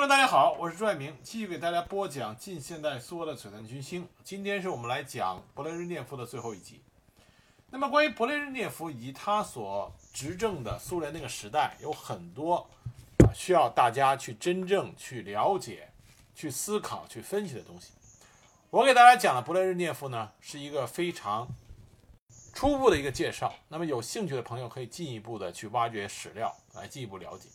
[0.00, 4.08] 观众大家好，我是朱爱明，继续给大家播讲近现代苏俄的璀璨群星。
[4.24, 6.80] 今天是我们来讲勃列日涅夫的最后一集。
[7.68, 12.66] 那么，关于勃列日涅夫以及他所执政的苏联那个时代，有很多
[13.34, 15.90] 需要大家去真正去了解、
[16.34, 17.92] 去思考、去分析的东西。
[18.70, 21.46] 我给大家讲的勃列日涅夫呢，是一个非常
[22.54, 23.52] 初步的一个介绍。
[23.68, 27.50] 那么，有兴趣的朋友可以进一步的去挖掘史料，来进一步了解。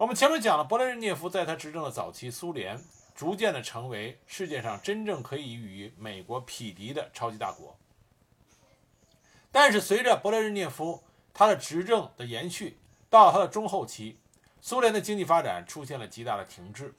[0.00, 2.82] 我们前面讲了，勃列日涅夫在他执政的早期，苏联
[3.14, 7.76] 逐渐的成为世界上真正可以与美国匹敌的超级大国。
[9.52, 11.02] 但是，随着勃列日涅夫
[11.34, 12.78] 他的执政的延续，
[13.10, 14.18] 到他的中后期，
[14.62, 16.94] 苏联的经济发展出现了极大的停滞，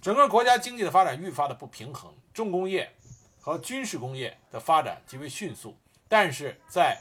[0.00, 2.94] 整个国家经济的发展愈发的不平衡，重工业
[3.38, 5.76] 和军事工业的发展极为迅速，
[6.08, 6.98] 但是在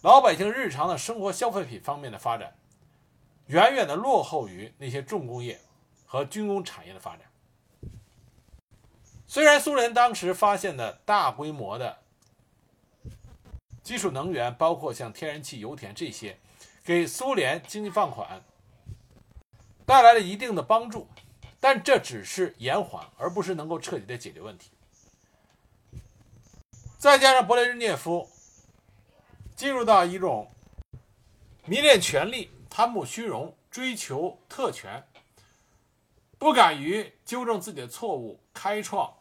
[0.00, 2.54] 老百姓日常的生活消费品方面的发展，
[3.48, 5.60] 远远的落后于那些重工业
[6.06, 7.26] 和军工产业的发展。
[9.26, 11.98] 虽然苏联当时发现的大规模的
[13.82, 16.38] 基础能源，包括像天然气、油田这些，
[16.84, 18.42] 给苏联经济放缓
[19.84, 21.06] 带来了一定的帮助，
[21.58, 24.70] 但这只是延缓，而不是能够彻底的解决问题。
[26.98, 28.28] 再加上勃列日涅夫
[29.54, 30.50] 进入到一种
[31.64, 35.02] 迷恋权力、贪慕虚荣、追求特权，
[36.38, 39.12] 不敢于纠正自己的错误，开创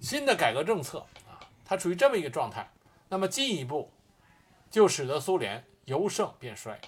[0.00, 2.70] 新的改革政策啊，他处于这么一个状态。
[3.08, 3.90] 那么进一步
[4.70, 6.80] 就使得苏联由盛变衰。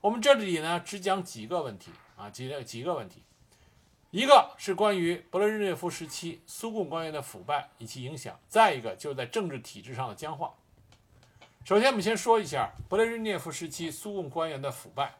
[0.00, 3.22] 我们这里呢只讲几个问题啊，几个几个问题。
[4.12, 10.54] 一个是关于勃列日涅夫时期苏共官员的腐败以及影响，再一个就是在政治体制上的僵化。
[11.68, 15.16] 首先，我们先说一下勃列日涅夫时期苏共官员的腐败。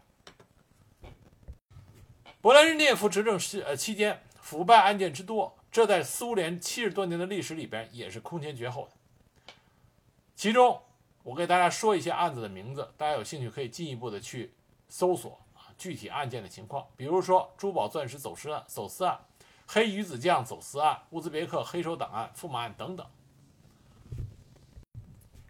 [2.40, 9.52] 勃列日涅夫执政时呃期间，腐败案件之多，这在苏联七十多年的历史里边也是空前绝后的。
[10.34, 10.80] 其中，
[11.22, 14.54] 我给大家说一些案子的名字，大家有兴趣可以进一步的去
[14.88, 19.20] 搜索啊具体案件的情况，比如说珠宝钻石走私案、走私案、
[19.66, 23.06] 黑鱼子酱走私案、乌兹别克黑手党案、驸马案等等。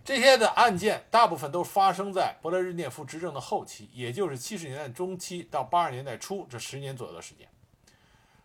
[0.08, 7.46] 这些的案件大部分都发生在勃列日涅夫执政的后期，也就是七十年代中期到八十年代初这十年左右的时间。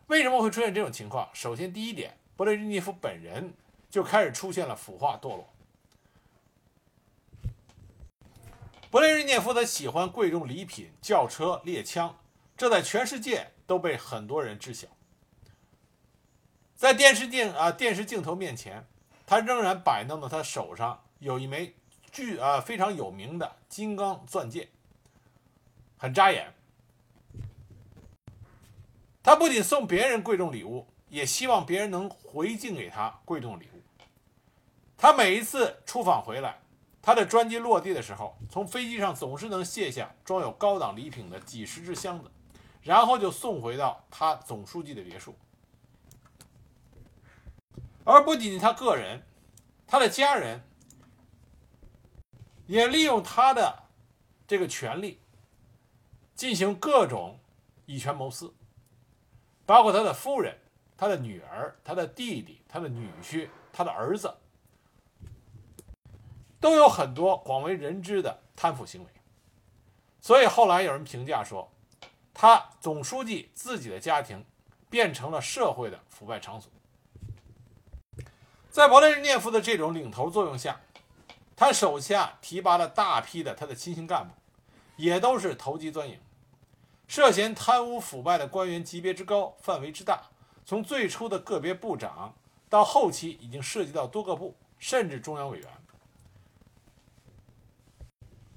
[0.08, 1.26] 为什么会出现这种情况？
[1.32, 3.54] 首先，第一点，勃列日涅夫本人
[3.88, 5.48] 就开始出现了腐化堕落。
[8.90, 12.14] 勃列日涅夫他喜欢贵重礼品、轿车、猎枪，
[12.58, 14.86] 这在全世界都被很多人知晓。
[16.74, 18.86] 在电视镜啊电视镜头面前，
[19.24, 21.74] 他仍然摆弄的他手上有一枚
[22.12, 24.68] 巨啊非常有名的金刚钻戒，
[25.96, 26.52] 很扎眼。
[29.22, 33.82] 他不仅送别人贵重礼物，也希望别人能回敬给他贵重礼物。
[34.96, 36.60] 他每一次出访回来。
[37.06, 42.30] 他的专机落地的时候，从飞机上总是能卸下装有高档礼品的几十只箱子，
[42.80, 45.36] 然后就送回到他总书记的别墅。
[48.04, 49.22] 而不仅仅他个人，
[49.86, 50.62] 他的家人
[52.66, 53.84] 也利用他的
[54.46, 55.20] 这个权利
[56.34, 57.38] 进行各种
[57.86, 58.52] 以权谋私，
[59.66, 60.56] 包括他的夫人、
[60.96, 64.34] 他的女儿、他的弟弟、他的女婿、他的儿子。
[66.60, 69.10] 都有很多广为人知的贪腐行为，
[70.18, 71.70] 所以后来有人评价说，
[72.32, 74.42] 他总书记自己的家庭
[74.88, 76.72] 变成了社会的腐败场所。
[78.70, 80.80] 在勃列日涅夫的这种领头作用下，
[81.56, 84.34] 他手下提拔了大批的他的亲信干部，
[84.96, 86.18] 也都是投机钻营，
[87.06, 90.22] 涉嫌贪污腐败的官员级别之高，范围之大，
[90.64, 92.34] 从最初的个别部长
[92.68, 95.68] 到后期已经涉及到多个部，甚至中央委员。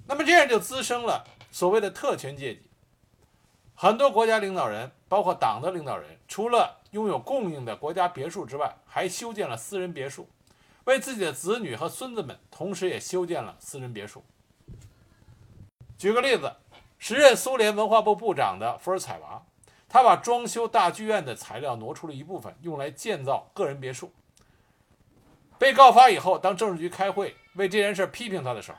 [0.07, 2.63] 那么这样就滋生了所谓的特权阶级。
[3.75, 10.27] 很多国家领导人，包括党的领导人，除了拥有供应的国家别墅之外，还修建了私人别墅，
[10.87, 14.23] 为自己的子女和孙子们，同时也修建了私人别墅。
[15.97, 16.55] 举个例子，
[16.97, 19.43] 时任苏联文化部部长的伏尔采娃，
[19.89, 24.13] 他把装修大剧院的材料挪出了一部分，用来建造个人别墅。
[25.59, 28.77] 被告发以后，当政治局开会为这件事批评他的时候，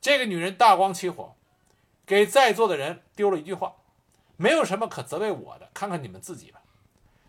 [0.00, 1.36] 这个女人大光起火，
[2.06, 3.74] 给在座的人丢了一句话
[4.38, 6.62] ：“没有什么可责备我的，看看你们自己吧。”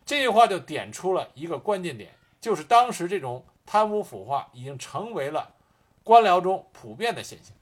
[0.05, 5.53] 这句话就点出了一个关键点，就是当时这种贪污腐化已经成为了
[6.03, 7.53] 官僚中普遍的现象。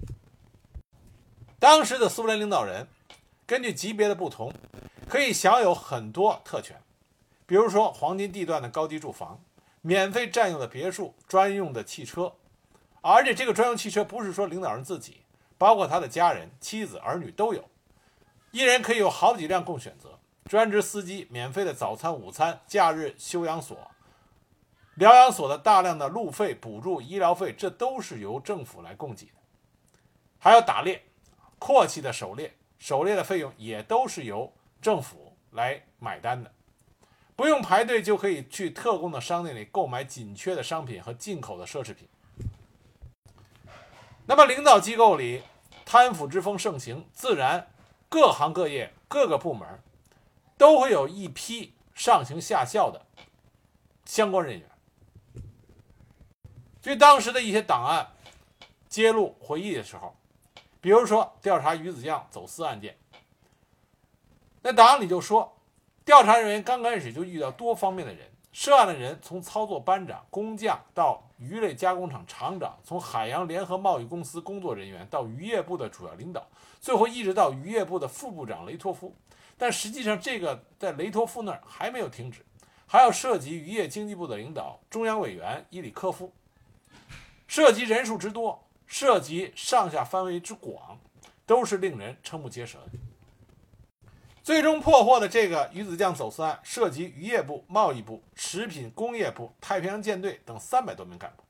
[1.59, 2.87] 当时的苏联领导人
[3.45, 4.53] 根据级别的不同，
[5.07, 6.81] 可以享有很多特权，
[7.45, 9.41] 比如说黄金地段的高级住房、
[9.81, 12.33] 免费占用的别墅、专用的汽车，
[13.01, 15.21] 而且这个专用汽车不是说领导人自己，
[15.57, 17.63] 包括他的家人、妻子、儿女都有，
[18.51, 20.19] 一人可以有好几辆供选择。
[20.49, 23.89] 专职司机、免费的早餐、午餐、假日休养所、
[24.95, 29.33] 疗养所的大量的路费补助、医疗费，这都是由政府来供给的。
[30.39, 31.03] 还有打猎，
[31.57, 36.51] 阔气的狩猎，狩猎的费用也都是由政府来买单的，
[37.35, 42.07] 不用排队就可以去特供的商店里购买紧缺的商品和进口的奢侈品。
[44.25, 45.43] 那么，领导机构里
[45.85, 47.67] 贪腐之风盛行，自然
[48.09, 49.67] 各行各业、各个部门。
[50.55, 53.05] 都会有一批上行下效的
[54.05, 54.69] 相关人员。
[56.83, 58.05] 据当时的一些档案
[58.89, 60.13] 揭露回忆的时候，
[60.81, 62.97] 比如说调查鱼子酱走私案件，
[64.61, 65.57] 那档案里就说，
[66.03, 76.45] 调查人员刚开始就遇到多方面的人，涉案的人从操作班长、工匠到鱼类加工厂厂长，从海洋联合贸易公司工作人员到渔业部的主要领导，
[76.81, 79.15] 最后一直到渔业部的副部长雷托夫。
[79.57, 82.45] 但实际上，这个在雷托夫那儿还没有停止，
[82.85, 86.33] 还要涉及渔业经济部的领导、中央委员伊里科夫，
[87.47, 90.99] 涉及人数之多，涉及上下范围之广，
[91.45, 92.99] 都是令人瞠目结舌的。
[94.41, 101.43] 最终破获的这个鱼子酱走私案，涉及渔业部、贸易部、食品工业部、太平洋舰队等三百多名干部。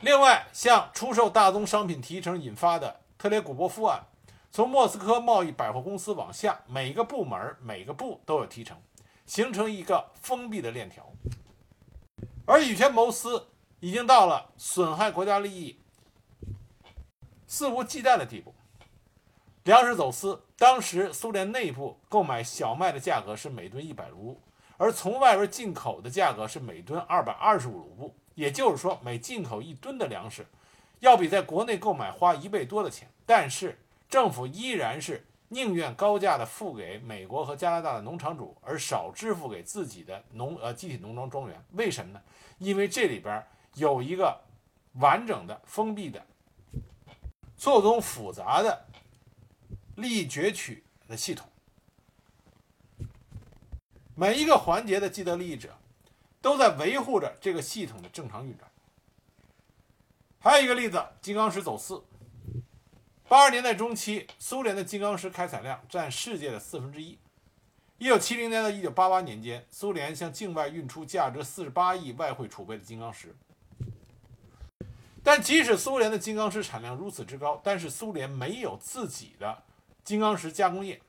[0.00, 4.04] 另外，像出售大宗商品提成引发的特列古波夫案。
[4.50, 8.76] 从莫斯科贸易百货公司往下，每个部门每个部都有提成，
[9.26, 11.06] 形成一个封闭的链条。
[12.46, 13.48] 而以权谋私
[13.80, 15.78] 已经到了损害国家利益、
[17.46, 18.54] 肆无忌惮的地步。
[19.64, 24.40] 粮食走私，当时苏联内部购买小麦的价格是每吨一百卢布，
[24.76, 30.46] 而从外边进口的价格是每吨二百二十五卢布，也就是说，每进口一吨的粮食，
[31.00, 33.10] 要比在国内购买花一倍多的钱。
[33.26, 41.64] 但是政府依然是宁愿高价的付给美国和加拿大的农场主，而少支付给自己的农呃集体农庄庄园。
[41.72, 42.20] 为什么呢？
[42.58, 44.40] 因为这里边有一个
[44.94, 46.26] 完整的、封闭的、
[47.56, 48.86] 错综复杂的
[49.94, 51.48] 利益攫取的系统，
[54.16, 55.76] 每一个环节的既得利益者
[56.40, 58.68] 都在维护着这个系统的正常运转。
[60.40, 62.02] 还有一个例子：金刚石走私。
[63.28, 67.18] 八十年代中期，苏联的金刚石开采量占世界的四分之一。
[67.98, 73.34] 一九七零年到一九八八年间，苏联向境外运出价值四十八亿外汇储备的金刚石。
[75.24, 79.64] 但即使苏联的金刚石产量如此之高，但是苏联没有自己的
[80.04, 81.00] 金刚石加工业。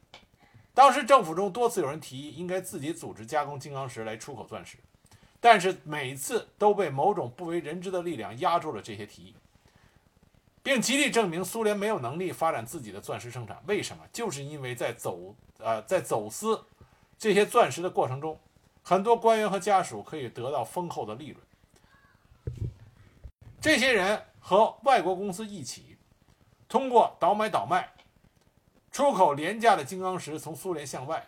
[0.74, 4.80] 当时政府中多次有人提议，应该自己组织加工金刚石来出口钻石，
[5.40, 9.36] 但是每次都被某种不为人知的力量压住了这些提议。
[10.68, 13.58] 并极力证明苏联没有能力发展自己的钻石生产。
[13.68, 14.04] 为什么？
[14.12, 16.62] 就是因为在走呃在走私
[17.18, 18.38] 这些钻石的过程中，
[18.84, 21.42] 很多官员和家属可以得到丰厚的利润。
[23.62, 25.96] 这些人和外国公司一起，
[26.68, 27.90] 通过倒买倒卖，
[28.92, 31.26] 出口廉价的金刚石从苏联向外，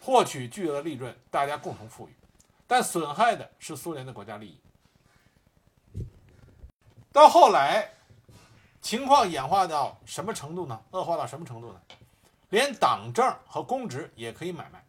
[0.00, 2.12] 获取巨额利润，大家共同富裕。
[2.68, 4.60] 但损害的是苏联的国家利益。
[7.10, 7.95] 到后来。
[8.86, 10.80] 情况演化到什么程度呢？
[10.92, 11.80] 恶化到什么程度呢？
[12.50, 14.80] 连党证和公职也可以买卖。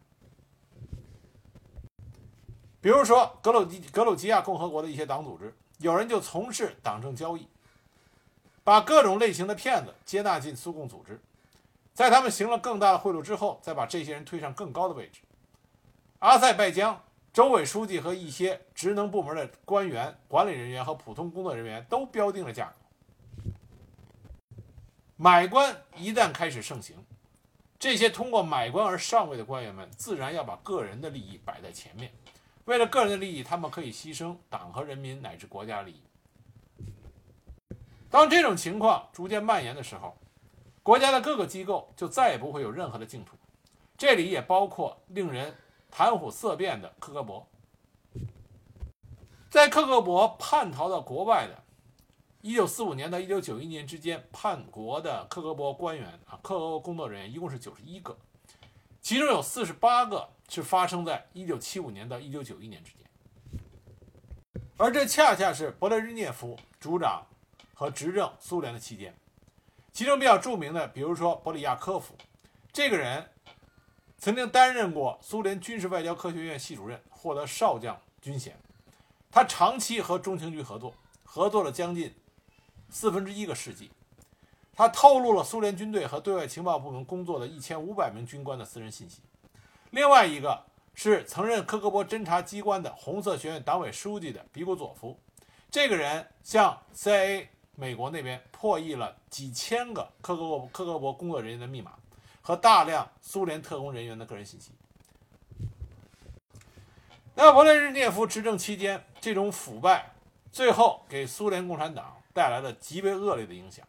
[2.80, 7.48] 比如说，格鲁吉格鲁吉亚共和国的一些党组织，有人就从事党政交易，
[8.62, 11.20] 把各种类型的骗子接纳进苏共组织，
[11.92, 15.22] 在他们行了更大的贿赂之后，再把这些人推上更高的位置。
[16.20, 17.02] 阿塞拜疆
[17.32, 22.74] 州委书记和一些职能部门的官员、管理人员和普通工作人员都标定了价格。
[25.20, 26.94] 买官一旦开始盛行，
[27.76, 32.12] 这些通过买官而上位的官员们，自然要把个人的利益摆在前面。
[32.66, 36.00] 为了个人的利益，他们可以牺牲党和人民乃至国家利益。
[38.08, 40.16] 当这种情况逐渐蔓延的时候，
[40.84, 43.36] 国家的各个机构就再也不会有任何的净土。
[43.96, 45.52] 这里也包括令人
[45.90, 47.42] 谈虎色变的克格勃。
[49.50, 51.64] 在克格勃叛逃到国外的。
[52.40, 58.16] 一九四五年到一九九一年之间，叛国的克格勃官员啊，克格勃工作人员一共是九十一个，
[59.00, 63.00] 其中有四十八个是发生在一九七五年到一九九一年之间，
[64.76, 67.26] 而这恰恰是勃列日涅夫主掌
[67.74, 69.12] 和执政苏联的期间，
[69.92, 72.14] 其中比较著名的，比如说波利亚科夫，
[72.72, 73.28] 这个人
[74.16, 78.56] 曾经担任过苏联军事外交科学院系主任，获得少将军衔。
[79.28, 82.14] 他长期和中情局合作，合作了将近
[82.90, 83.90] 四分之一个世纪。
[84.74, 89.20] 他透露了苏联军队和对外情报部门工作的一千五百名军官的私人信息。
[89.90, 90.64] 另外一个
[90.94, 95.18] 是曾任科格勃侦察机关的红色学院党委书记的比古佐夫，
[95.70, 101.94] 这个人向 CIA 美国那边破译了几千个科格勃科格勃工作人员的密码
[102.40, 104.70] 和大量苏联特工人员的个人信息。
[107.34, 110.12] 那勃列日涅夫执政期间，这种腐败
[110.52, 113.86] 最后给苏联共产党带来了极为恶劣的影响。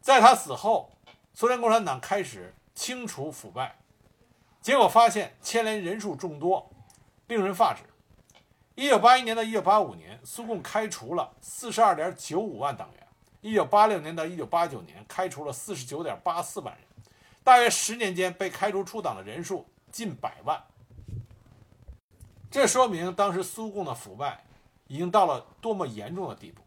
[0.00, 0.90] 在他死后，
[1.32, 3.78] 苏联共产党开始清除腐败，
[4.60, 6.70] 结果发现牵连人数众多，
[7.28, 7.82] 令人发指。
[8.74, 13.06] 一九八一年到一九八五年，苏共开除了四十二点九五万党员；
[13.40, 16.82] 一九八六年到一九八九年，开除了四十九点八四万人。
[17.44, 20.62] 大约十年间，被开除出党的人数近百万。
[22.50, 24.44] 这说明当时苏共的腐败
[24.86, 26.62] 已经到了多么严重的地步。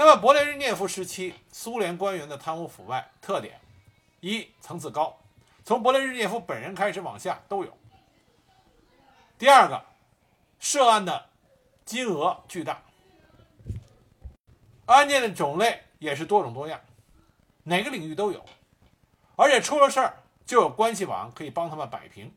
[0.00, 3.60] 那么，勃列日涅夫时期苏联官员的贪污腐败特点：
[4.20, 5.18] 一、层次高，
[5.64, 7.72] 从勃列日涅夫本人开始往下都有；
[9.36, 9.84] 第二个，
[10.60, 11.30] 涉案的
[11.84, 12.80] 金额巨大，
[14.86, 16.80] 案件的种类也是多种多样，
[17.64, 18.46] 哪个领域都有，
[19.34, 20.14] 而且出了事儿
[20.46, 22.32] 就有关系网可以帮他们摆平，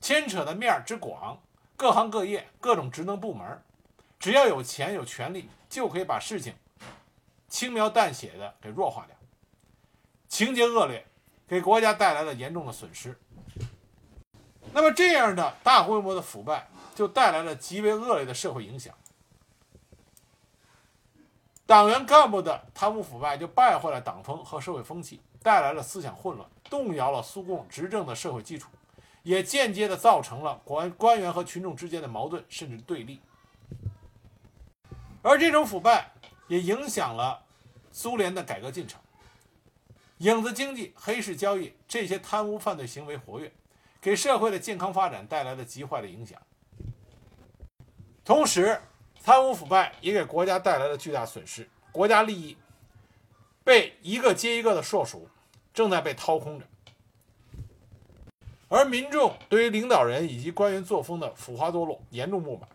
[0.00, 1.42] 牵扯的面之广，
[1.76, 3.60] 各行各业、各种职能部门，
[4.20, 6.54] 只要有钱有权利，就可以把事情。
[7.48, 9.16] 轻描淡写的给弱化掉，
[10.28, 11.06] 情节恶劣，
[11.46, 13.16] 给国家带来了严重的损失。
[14.72, 18.94] 那么这样的大规模的腐败，就带来了极为恶劣的社会影响。
[21.64, 28.68] 党员干部的贪污腐败，就败坏了党风和社会风气，带来了思想混乱，动摇了苏共执政的社会基础，
[29.22, 33.20] 也间接的造成了官官员和群众之间的矛盾甚至对立。
[35.22, 36.12] 而这种腐败。
[36.48, 37.44] 也影响了
[37.90, 39.00] 苏联的改革进程。
[40.18, 43.52] 影子经济、黑市交易这些贪污犯罪行为活跃，
[44.00, 46.40] 给社会的健康发展带来了极坏的影响。
[48.24, 48.80] 同时，
[49.22, 52.56] 贪污腐败也给国家带来了巨大损失，国家利益
[53.62, 55.28] 被一个接一个的硕鼠
[55.74, 56.66] 正在被掏空着，
[58.68, 62.66] 而民众对于领导人以及官员作风的腐化堕落严重不满，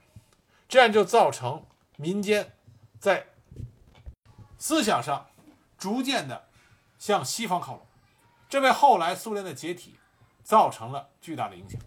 [0.69, 1.65] 这样就造成
[1.97, 2.53] 民间
[2.99, 3.25] 在。
[4.61, 5.25] 思想上
[5.75, 6.47] 逐渐的
[6.99, 7.87] 向西方靠拢，
[8.47, 9.95] 这为后来苏联的解体
[10.43, 11.81] 造成了巨大的影响。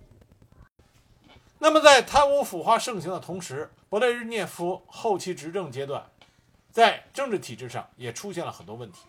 [1.60, 6.04] 那么，在贪污腐化盛行的同时，勃列日涅夫后期执政阶段，
[6.72, 9.06] 在政治体制上也出现了很多问题。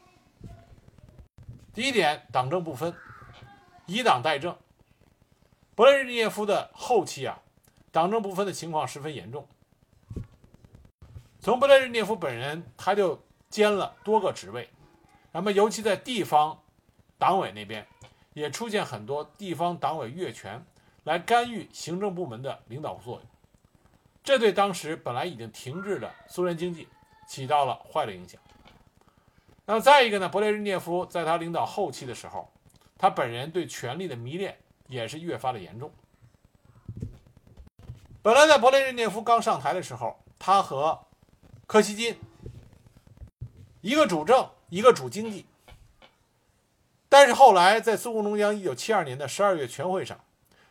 [1.74, 2.94] 第一点，党政不分，
[3.88, 4.56] 以党代政。
[5.76, 7.42] 勃列日涅夫的后期啊，
[7.92, 9.48] 党政不分的情况十分严重。
[11.40, 13.25] 从勃列日涅夫本人，他就。
[13.56, 14.70] 兼了多个职位，
[15.32, 16.62] 那么尤其在地方
[17.18, 17.88] 党委那边，
[18.34, 20.62] 也出现很多地方党委越权
[21.06, 23.22] 来干预行政部门的领导作用，
[24.22, 26.90] 这对当时本来已经停滞的苏联经济
[27.30, 28.42] 起到了坏的影响。
[29.66, 32.52] 那么再一个呢，勃列日涅夫在他领导后期的时候，
[32.98, 34.58] 他本人对权力的迷恋
[34.90, 35.90] 也是越发的严重。
[38.22, 41.00] 本来在勃列日涅夫刚上台的时候，他和
[41.66, 42.18] 柯西金。
[43.86, 45.46] 一个主政，一个主经济。
[47.08, 50.20] 但是后来，在苏共中央一九七二年的十二月全会上，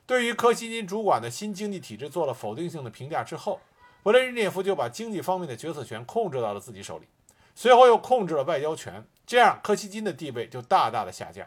[0.04, 3.60] 对于柯西金主管的新经济体制做了否定性的评价之后，
[4.02, 7.06] 勃列日涅夫就把经济方面的决策权控制到了自己手里，
[7.54, 11.46] 随后又控制了外交权，这样柯西金的地位就大大的下降。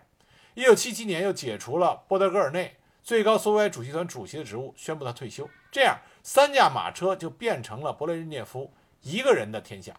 [0.54, 8.72] 一九七七年又解除了波德戈尔内最高苏维埃主席团主席的职务，宣布他退休，这样三驾马车就变成了勃列日涅夫
[9.02, 9.94] 一个人的天下。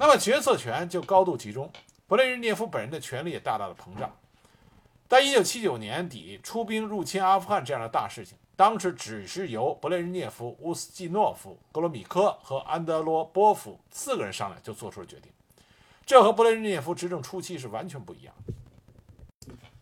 [0.00, 1.68] 那么决策权就高度集中，
[2.08, 4.16] 勃列日涅夫本人的权力也大大的膨胀。
[5.08, 15.32] 在一九七九年底出兵入侵阿富汗这样的大事情，当时只是由勃列日涅夫、乌斯季诺夫、格罗米科和安德罗波夫四个人商量就做出了决定，
[16.06, 18.32] 这和勃列日涅夫执政初期是完全不一样。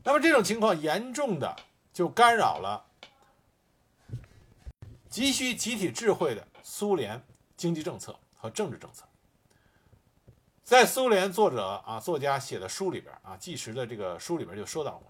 [0.03, 1.55] 那么这种情况严重的
[1.93, 2.87] 就干扰了
[5.11, 7.23] 急需集体智慧的苏联
[7.55, 9.05] 经济政策和政治政策。
[10.67, 15.05] 在苏联作者啊作家写的书里边啊纪实的这个书里边就说到过，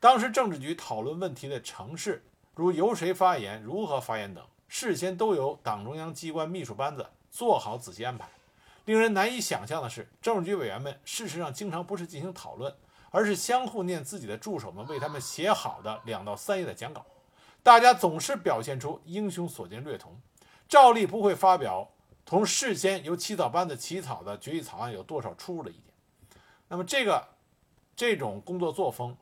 [0.00, 8.26] 当时政治局讨论问题的程式，如由谁发言、如何发言等，事先都由党中央机关秘书班子做好仔细安排，
[8.86, 12.74] 令人难以想象的是，政治局委员们事实上经常不是进行讨论，
[13.10, 17.04] 而是相互念自己的助手们为他们写好的两到三页的讲稿。
[17.62, 20.18] 大家总是表现出英雄所见略同，
[20.66, 21.90] 照例不会发表
[22.24, 25.82] 同事先由起草班子起草的决议草案有多少出入的意见。
[26.68, 27.28] 那么，这个
[27.94, 29.16] 这种工作作风，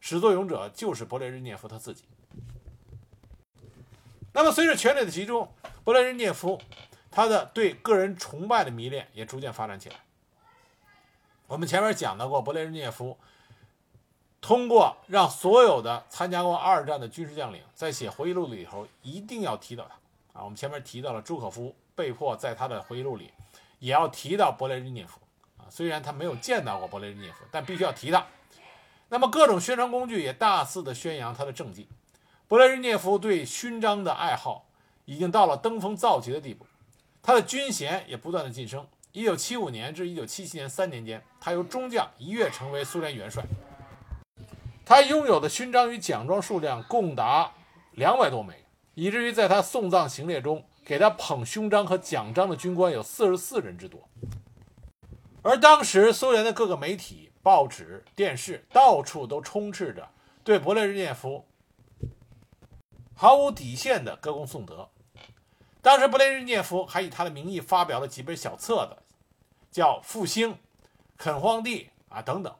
[0.00, 2.04] 始作俑者就是勃列日涅夫他自己。
[4.32, 5.52] 那么，随着权力的集中，
[5.84, 6.60] 勃列日涅夫
[7.10, 9.96] 他的对个人崇拜的迷恋也逐渐发展起来。
[11.46, 13.16] 我们前面讲到过，勃列日涅夫。
[14.40, 23.30] 通过让所有的参加过二战的军事将领在写回忆录里头一定要提到他啊，我们前面提到了朱可夫被迫在他的回忆录里
[23.78, 25.20] 也要提到勃列日涅夫
[25.58, 28.26] 啊，虽然他没有见到过勃列日涅夫，但必须要提他。
[29.08, 31.88] 那么各种宣传工具也大肆的宣扬他的政绩。
[32.48, 34.66] 勃列日涅夫对勋章的爱好
[35.04, 36.66] 已经到了登峰造极的地步，
[37.22, 38.86] 他的军衔也不断的晋升。
[39.12, 43.44] 一九七五年至一九七七年三年间，他由中将一跃成为苏联元帅。
[44.84, 47.52] 他拥有的勋章与奖状数量共达
[47.92, 54.08] 两百多枚，以至于在他送葬行列中，给他捧勋章和奖章的军官有四十四人之多。
[55.42, 60.08] 而当时苏联的各个媒体、报纸、电视到处都充斥着
[60.44, 61.44] 对勃列日涅夫
[63.14, 64.88] 毫无底线的歌功颂德。
[65.80, 69.02] 当时勃列日涅夫还以他的名义发表了几本小册子，
[69.70, 70.50] 叫《复兴》
[71.16, 72.54] 《垦荒地》啊等等。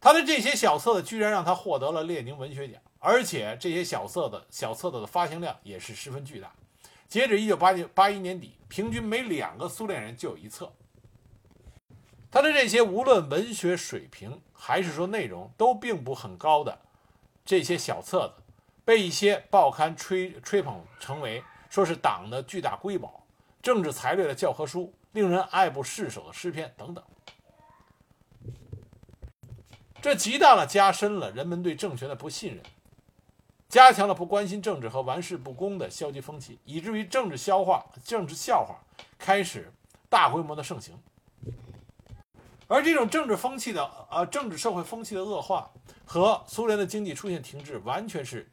[0.00, 6.52] 他的这些小册子居然让他获得了列宁文学奖，而且这些小册子小册子的发行量也是十分巨大。
[7.10, 10.72] 截止一九八九八一年底，平均每两个苏联人就有一册。
[12.30, 16.78] 他的这些无论文学水平还是说内容都并不很高的
[17.44, 18.44] 这些小册子，
[18.84, 23.26] 被一些报刊吹吹捧成为说是党的巨大瑰宝、
[23.60, 27.04] 政治才略的教科书、令人爱不释手的诗篇等等。
[30.00, 32.62] 这极大地加深了人们对政权的不信任，
[33.70, 38.76] 加强了不关心政治和玩世不恭的消极风气，以至于政治消化、政治笑话
[39.16, 39.72] 开始
[40.08, 40.98] 大规模的盛行。
[42.66, 45.70] 而这种政治风气的呃政治社会风气的恶化，
[46.04, 48.50] 和苏联的经济出现停滞完全是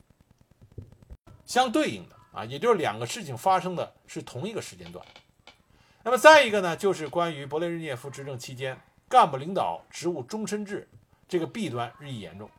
[1.47, 5.03] 相对应的啊，也就是两个事情发生的是同一个时间段。
[6.03, 10.88] 那么再一个呢，就是关于勃列日涅夫执政期间干部领导职务终身制。
[11.27, 12.49] 这个弊端日益严重。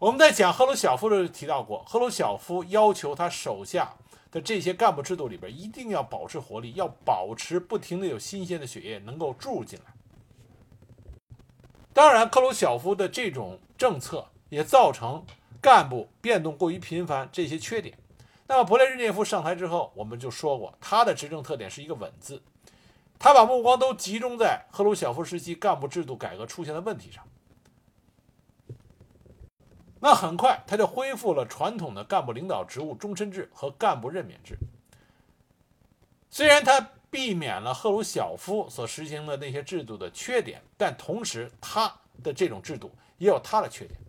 [0.00, 3.94] 我们在讲赫鲁晓夫的时候提到过，赫鲁晓夫要求他手下
[4.32, 9.92] 的这些干部制度里边一定要保持活力，要保持不停的有新鲜的血液能够注入进来。
[11.92, 15.22] 当然，赫鲁晓夫的这种政策也造成
[15.60, 17.98] 干部变动过于频繁这些缺点。
[18.46, 22.42] 那么，勃列日涅夫上台之后，我们就说过，他的执政特点是一个稳字。
[23.18, 27.22] 他把目光都集中在赫鲁晓夫时期干部制度改革出现的问题上，
[30.00, 34.56] 那很快他就恢复了传统的干部领导职务终身制和干部任免制。
[36.30, 44.00] 虽然他避免了赫鲁晓夫所实行的那些制度的缺点，但同时他的这种制度也有他的缺点，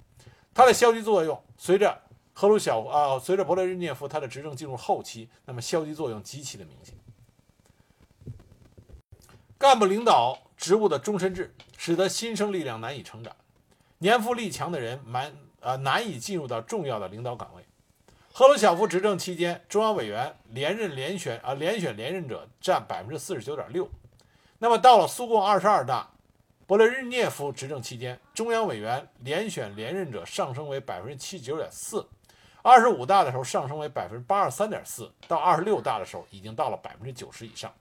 [0.54, 1.99] 他的消极作用随着
[2.34, 6.95] 赫鲁晓啊，随着勃列日涅夫他的执政进入后期，那么消极作用极其的明显。
[9.58, 13.36] 干部领导职务的终身制，使得新生力量难以成长，
[13.97, 17.63] 年富力强的人难呃难以进入到重要的领导岗位。
[18.34, 23.89] 赫鲁晓夫执政期间，中央委员连任连选啊连选连任者占百分之四十九点六。
[24.60, 26.10] 那么到了苏共二十二大，
[26.67, 32.08] 勃列日涅夫执政期间，中央委员连选连任者上升为百分之七十九点四。
[32.62, 37.74] 二十五大的时候上升为百分之八十三点四，到二十六大的时候已经到了百分之九十以上。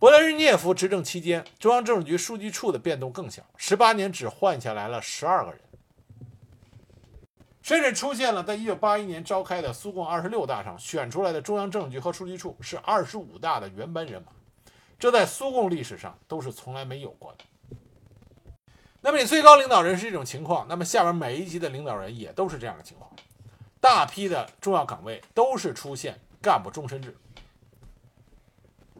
[0.00, 5.60] 勃列日涅夫执政期间，中央政治局书记处的变动更小，十八年只换下来了十二个人，
[7.62, 14.32] 甚至出现了在一九八一年召开的苏共二十六大上选出来的中央政治局和书记处是二十五大的原班人马，
[14.98, 17.44] 这在苏共历史上都是从来没有过的。
[19.02, 23.10] 那么你最高领导人是这种情况，那么下边每一级的领导人也都是这样的情况，
[23.80, 27.16] 大批的重要岗位都是出现干部终身制。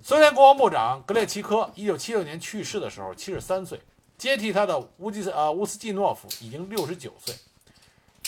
[0.02, 3.80] 苏联国防部长格列奇科一九七六年去世的时候，七十三岁，
[4.16, 7.34] 接替他的乌基斯呃乌斯季诺夫已经六十九岁。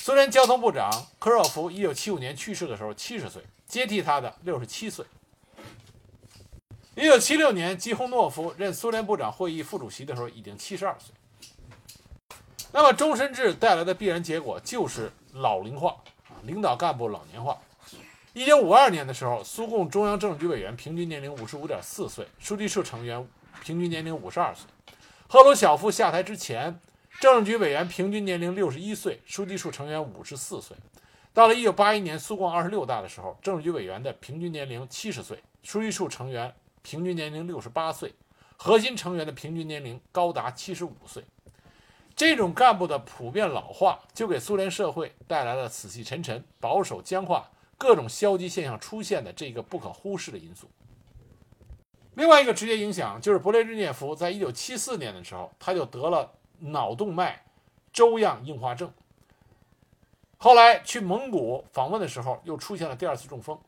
[0.05, 5.07] 苏联交通部长科若夫一九七五年去世的时候，七十岁，接替他的六十七岁。
[6.97, 11.15] 一九七六年，基洪诺夫任苏联部长会议副主席的时候，已经七十二岁。
[12.73, 15.95] 那么，终身制带来的必然结果就是老龄化，
[16.43, 17.57] 领导干部老年化。
[18.33, 23.25] 一九五二年的时候，苏共中央政治局委员平均年龄五十五点四岁，书记处成员
[23.63, 24.67] 平均年龄五十二岁。
[25.29, 26.81] 赫鲁晓夫下台之前，
[27.23, 30.77] 政治局委员平均年龄六十一岁，书记处成员五十四岁。
[31.33, 38.13] 到了一九八一年苏共二十六大的时候，政治局委员的平均年龄七十岁，书记处成员平均年龄六十八岁，
[38.57, 41.23] 核心成员的平均年龄高达七十五岁。
[42.17, 50.69] 这种干部的普遍老化，就给苏联社会带来了死气沉沉、保守僵化、各种消极现象出现的这个不可忽视的因素。
[52.15, 56.29] 另外一个直接影响就是勃列日涅夫在一九七四年的时候，他就得了
[56.63, 57.45] 脑动脉
[57.93, 58.93] 粥样硬化症。
[60.39, 63.59] 后来去蒙古访问的时候，又出现了第二次中风。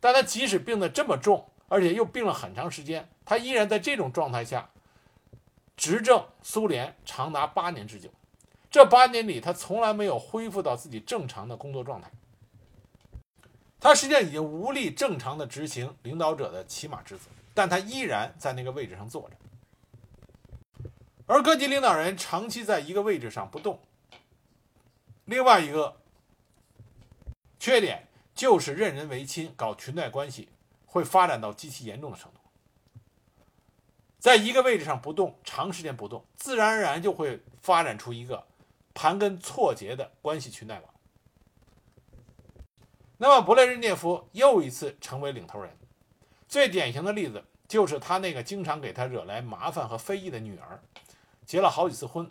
[0.00, 4.68] 但他即使病得这么重，而且又病了很长时间，他依然在这种状态下
[5.76, 8.10] 执政苏联长达八年之久。
[8.70, 12.10] 这八年里，他从来没有恢复到自己正常的工作状态。
[13.80, 19.36] 他实际上已经无力正常的执行领导者的起码职责，但他依然在那个位置上坐着。
[21.26, 23.80] 而各级领导人长期在一个位置上不动，
[25.24, 26.00] 另外一个。
[27.56, 30.50] 缺点就是任人唯亲，搞裙带关系，
[30.84, 32.38] 会发展到极其严重的程度。
[34.18, 38.46] 在一个位置上不动，长时间不动，自然而然就会发展出一个
[38.92, 40.94] 盘根错节的关系裙带网。
[43.16, 45.74] 那么，勃列日涅夫又一次成为领头人，
[46.46, 50.82] 最典型的例子就是他那个经常给他惹来麻烦和非议的女儿，
[51.46, 52.28] 结了好几次婚，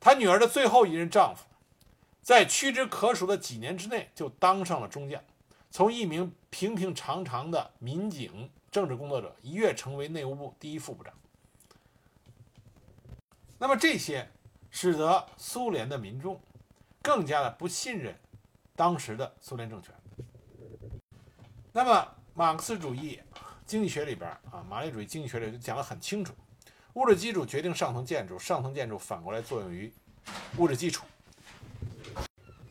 [0.00, 1.44] 他女儿的最后一任丈夫。
[2.22, 5.22] 在屈指可数的几年之内，就当上了中将，
[5.70, 11.12] 从一名平平常常的民警政治工作者，一跃成为内务部第一副部长。
[13.58, 14.28] 那么这些，
[14.70, 16.40] 使得苏联的民众
[17.02, 18.18] 更加的不信任
[18.74, 19.94] 当时的苏联政权。
[21.72, 23.20] 那么马克思主义
[23.66, 26.32] 经济学里边啊，马列主义经济学里就讲得很清楚：
[26.94, 29.92] 物质基础决定上层建筑，上层建筑反过来作用于
[30.56, 31.04] 物质基础。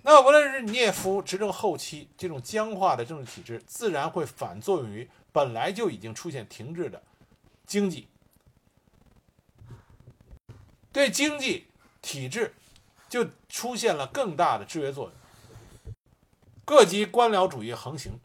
[0.02, 7.02] 那么勃列日涅夫执政后期，这种僵化的政治体制自然会反作用于本来就已经出现停滞的
[7.66, 8.08] 经济，
[10.92, 11.68] 对经济
[12.02, 12.54] 体制
[13.10, 15.14] 就出现了更大的制约作用。
[16.66, 18.20] 各级官僚主义横行，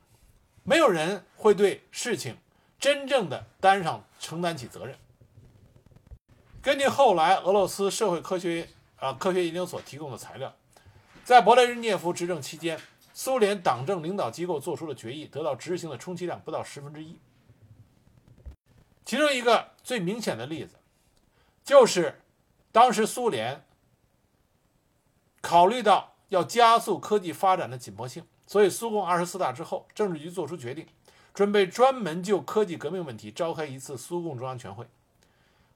[0.62, 2.36] 没有人会对事情
[2.78, 4.96] 真正的担上承担起责任。
[6.60, 10.54] 根据后来俄罗斯社会科学啊科学研究所提供的材料。
[11.24, 12.80] 在勃列日涅夫执政期间，
[13.12, 17.18] 苏联党政领导机构做出的决议得到执行的充其量不到十分之一。
[19.04, 20.76] 其中一个最明显的例子，
[21.62, 22.22] 就是
[22.72, 23.64] 当时苏联
[25.40, 30.86] 考虑到要加速科技发展的紧迫性，所以苏共二十四大之后，政治局作出决定，
[31.32, 34.86] 准备专门就科技革命问题召开一次苏共中央全会。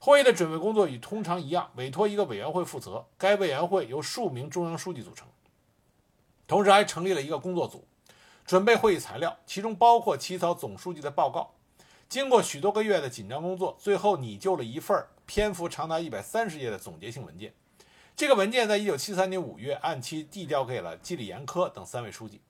[0.05, 5.29] 会议的准备工作与通常一样，委托一个委员会负责，该委员会由数名中央书记组成。
[6.49, 7.87] 同时还成立了一个工作组，
[8.45, 11.55] 准备会议材料，其中包括起草总书记的报告。
[12.09, 17.55] 经过许多个月的紧张工作，最后拟就了一份篇幅长达一百三十页的总结性文件。
[18.17, 22.41] 这个文件在一九七三年五月按期递交给了季里延科等三位书记，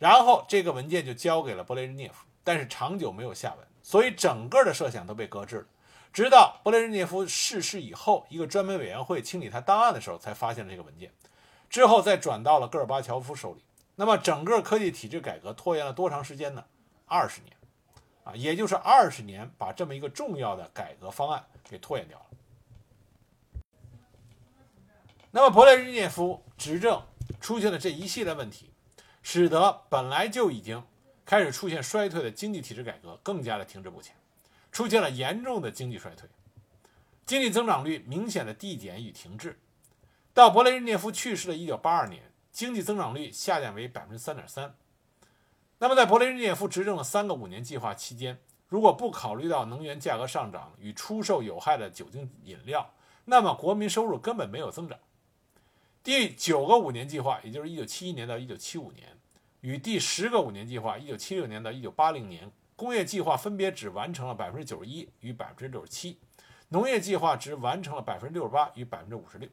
[0.00, 5.66] 然后这个文件就交给了勃列日涅夫，但是长久没有下文，所以整个的设想都被搁置了。
[6.12, 11.12] 直到勃列日涅夫逝世以后，一个专门委员会清理他档案的时候，才发现了这个文件。
[11.68, 13.62] 之后再转到了戈尔巴乔夫手里，
[13.94, 16.64] 那么整个科技体制改革拖延了多长时间呢？
[17.06, 17.56] 二十年，
[18.24, 22.26] 啊，也就是二十年把这么一个重要的改革方案给拖延掉了。
[25.30, 27.00] 那么勃列日涅夫执政
[27.40, 28.72] 出现了这一系列问题，
[29.22, 30.82] 使得本来就已经
[31.24, 34.12] 开始出现衰退的经济体制改革更加的停滞不前，
[34.72, 36.28] 出现了严重的经济衰退，
[37.26, 39.58] 经济增长率明显的递减与停滞。
[40.32, 44.74] 到勃列日涅夫去世的一九八二年，经济增长率下降为百分之三点三。
[45.78, 52.92] 那么，在勃列日涅夫执政的三个五年计划期间，如果不考虑到能源价格上涨与出售有害的酒精饮料，
[53.24, 54.98] 那么国民收入根本没有增长。
[56.02, 59.18] 第九个五年计划，也就是一九七一年到一九七五年，
[59.60, 66.18] 与第十个五年计划，一九七六年到一九八零年，工业计划分别只完成了百分之九十一与百分之六十七，
[66.70, 69.46] 农业计划只完成了百分之六十八与百分之五十六。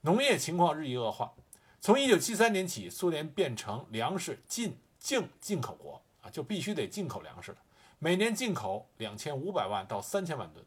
[0.00, 1.34] 农业情况日益恶化，
[1.78, 7.58] 从一九七三年起，苏联变成粮食进净进口国啊，就必须得进口粮食了，
[7.98, 10.64] 每年进口两千五百万到三千万吨。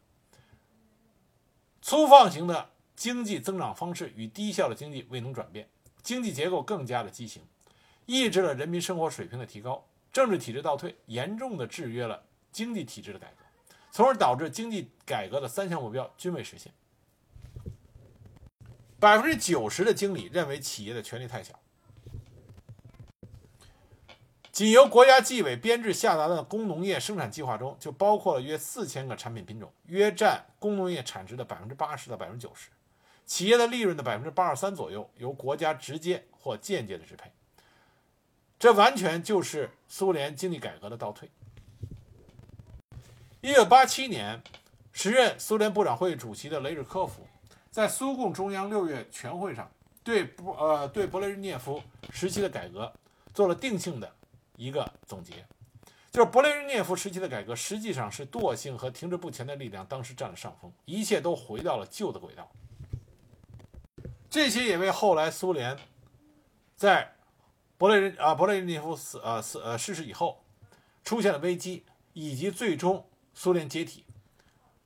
[1.82, 5.68] 粗放型的经济增长方式与低效的经济未能转变，
[6.04, 7.42] 经济结构更加的畸形，
[8.06, 9.84] 抑制了人民生活水平的提高。
[10.12, 13.44] 政治体制倒退，严重的制约了经济体制的改革，
[13.90, 16.72] 从而导致经济改革的三项目标均未实现。
[18.98, 21.56] 百分之九十的经理认为企业的权力太小，
[24.50, 32.70] 仅由国家纪委编制下达的工农业生产计划中，就包括了约四千个产品品种，约占工农业产值的百分之八十到百分之九十。
[33.24, 37.30] 企业的利润的百分之八十三左右由国家直接或间接的支配，
[38.58, 41.30] 这完全就是苏联经济改革的倒退。
[43.40, 44.42] 一九八七年，
[44.92, 47.24] 时任苏联部长会议主席的雷日科夫
[47.70, 49.70] 在苏共中央六月全会上
[50.02, 52.92] 对布呃对勃列日涅夫时期的改革
[53.32, 54.12] 做了定性的
[54.56, 55.44] 一个总结，
[56.10, 62.50] 就是勃列日涅夫时期的改革实际上是惰性和停滞不前的力量当时占了上风，一切都回到了旧的轨道。
[64.28, 65.78] 这些也为后来苏联
[66.74, 67.14] 在
[67.78, 70.42] 勃列日啊勃列日涅夫死呃死呃逝世以后
[71.04, 74.04] 出现了危机，以及最终苏联解体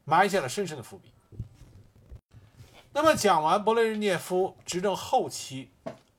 [0.04, 1.10] 埋下了深深的伏笔。
[2.92, 5.70] 那么讲完勃列日涅夫执政后期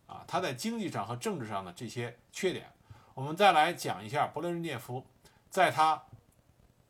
[0.07, 2.71] 啊他在经济上和政治上的这些缺点，
[3.13, 5.05] 我们再来讲一下勃列日涅夫
[5.51, 6.03] 在他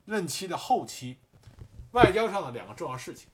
[0.05, 1.17] 任期的后期
[1.91, 3.27] 外交上的两个重要事情。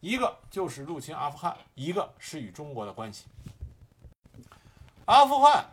[0.00, 3.26] 一个就是入侵阿富汗，一个是与中国的关系。
[5.06, 5.64] 阿富汗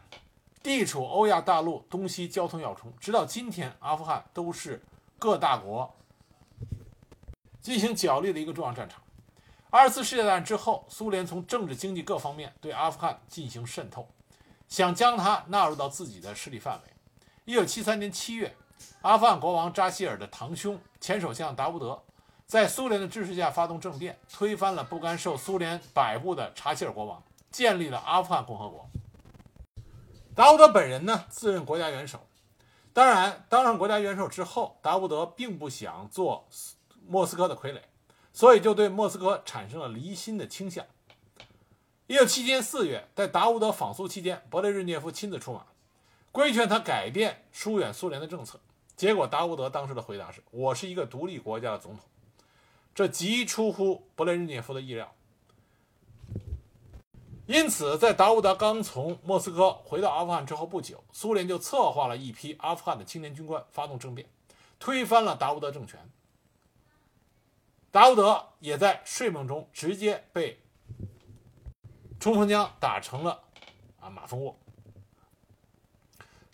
[0.64, 4.82] 地处欧亚大陆东西交通要冲，直到今天，阿富汗都是
[5.20, 5.94] 各大国
[7.60, 9.04] 进行角力的一个重要战场。
[9.70, 14.08] 二次世界大战之后，苏联从政治、经济各方面对阿富汗进行渗透，
[14.70, 16.94] 想将它纳入到自己的势力范围。
[17.44, 18.56] 一九七三年七月，
[19.02, 22.02] 阿富汗国王扎希尔的堂兄前首相达乌德。
[22.46, 27.22] 在苏联的支持下发动政变，推翻了不甘受苏联摆布的查希尔国王，
[27.52, 28.88] 建立了阿富汗共和国。
[30.36, 32.20] 达乌德本人呢，自任国家元首。
[32.92, 36.48] 当然，当上国家元首之后，达乌德并不想做
[37.08, 37.80] 莫斯科的傀儡，
[38.32, 40.86] 所以就对莫斯科产生了离心的倾向。
[42.08, 45.66] 一九七七年四月，在达乌德访苏期间，勃列日涅夫亲自出马，
[46.32, 48.60] 规劝他改变疏远苏联的政策。
[48.96, 52.04] 结果，达乌德当时的回答是：“我是一个独立国家的总统。”
[52.94, 55.14] 这极出乎勃列日涅夫的意料，
[57.46, 64.28] 因此，在达乌德刚从莫斯科回到阿富汗之后不久，苏联就策划了一批阿富汗的青年军官发动政变，
[64.80, 66.00] 推翻了达乌德政权。
[67.92, 70.60] 达乌德也在睡梦中直接被
[72.20, 73.42] 冲锋枪打成了
[74.00, 74.58] 啊马蜂窝。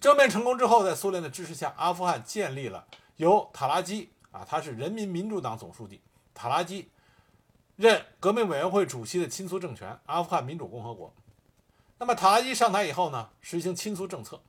[0.02, 6.02] 政变成功之后，在苏联的支持下，阿富汗建立了由塔拉基啊，他是人民民主党总书记。
[6.34, 6.89] 塔拉基
[7.79, 11.13] 任革命委员会主席的亲苏政权——阿富汗民主共和国。
[11.97, 14.41] 那么塔拉基上台以后呢，实行亲苏政策，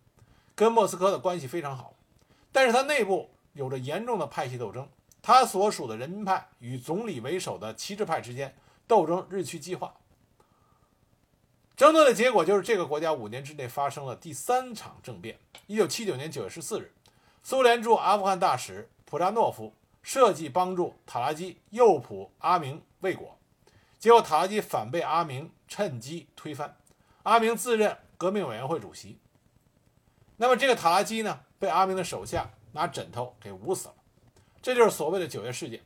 [0.57, 1.95] 跟莫斯科的关系非常好。
[2.51, 4.89] 但是他内部有着严重的派系斗争，
[5.23, 8.53] 他所属的人民派与总理为首的旗帜派之间
[8.89, 9.95] 斗争日趋激化。
[11.77, 15.39] 争论的结果就是，这个国家五年之内发生了第三场政变。
[15.69, 16.93] 一九七九年九月十四日，
[17.45, 19.73] 苏联驻阿富汗大使普扎诺夫。
[20.03, 23.39] 设计帮助塔拉基诱捕阿明未果，
[23.99, 26.77] 结果塔拉基反被阿明趁机推翻，
[27.23, 29.19] 阿明自任革命委员会主席。
[30.37, 33.95] 那么这个塔拉基呢，被阿明的手下拿枕头给捂死了，
[34.63, 35.81] 这就是所谓的九月事件。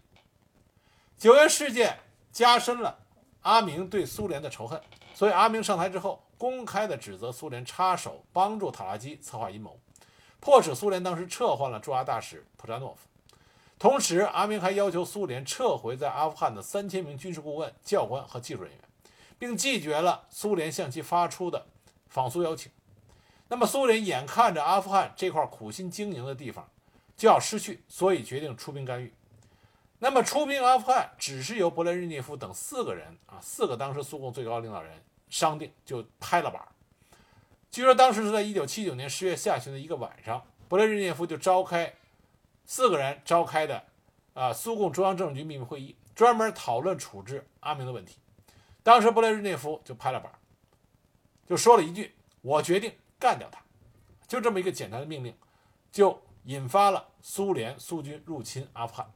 [1.18, 1.98] 九月事件
[2.30, 2.98] 加深了
[3.42, 4.80] 阿明对苏联的仇恨，
[5.12, 9.78] 所以阿明上台之后，公开的指责苏联插手帮助塔拉基策划阴谋，
[10.38, 13.08] 迫使苏联当时撤换了驻阿大使普扎诺夫。
[13.84, 18.80] 同时，阿明还要求苏联撤回在阿富汗的三千名军事顾问、教官和技术人员，
[19.38, 21.66] 并拒绝了苏联向其发出的
[22.08, 22.72] 访苏邀请。
[23.48, 26.66] 那么，苏联眼看着阿富汗这块苦心经营的地方
[27.14, 29.12] 就要失去，所以决定出兵干预。
[29.98, 34.94] 那么，出兵阿富汗只是由勃列日涅夫等四个人啊，四个当时苏共最高领导人
[35.28, 36.58] 商定就拍了板。
[37.70, 41.92] 据说当时是在一九七九年十月下旬的一个晚上，勃列日涅夫就召开。
[42.66, 43.84] 四个人召开的
[44.32, 48.18] 啊，苏共中央政治局秘密会议，专门讨论处置阿明的问题。
[48.82, 50.32] 当时布列日涅夫就拍了板，
[51.46, 53.62] 就说了一句：“我决定干掉他。”
[54.26, 55.34] 就这么一个简单的命令，
[55.92, 59.10] 就引发了苏联苏军入侵阿富汗。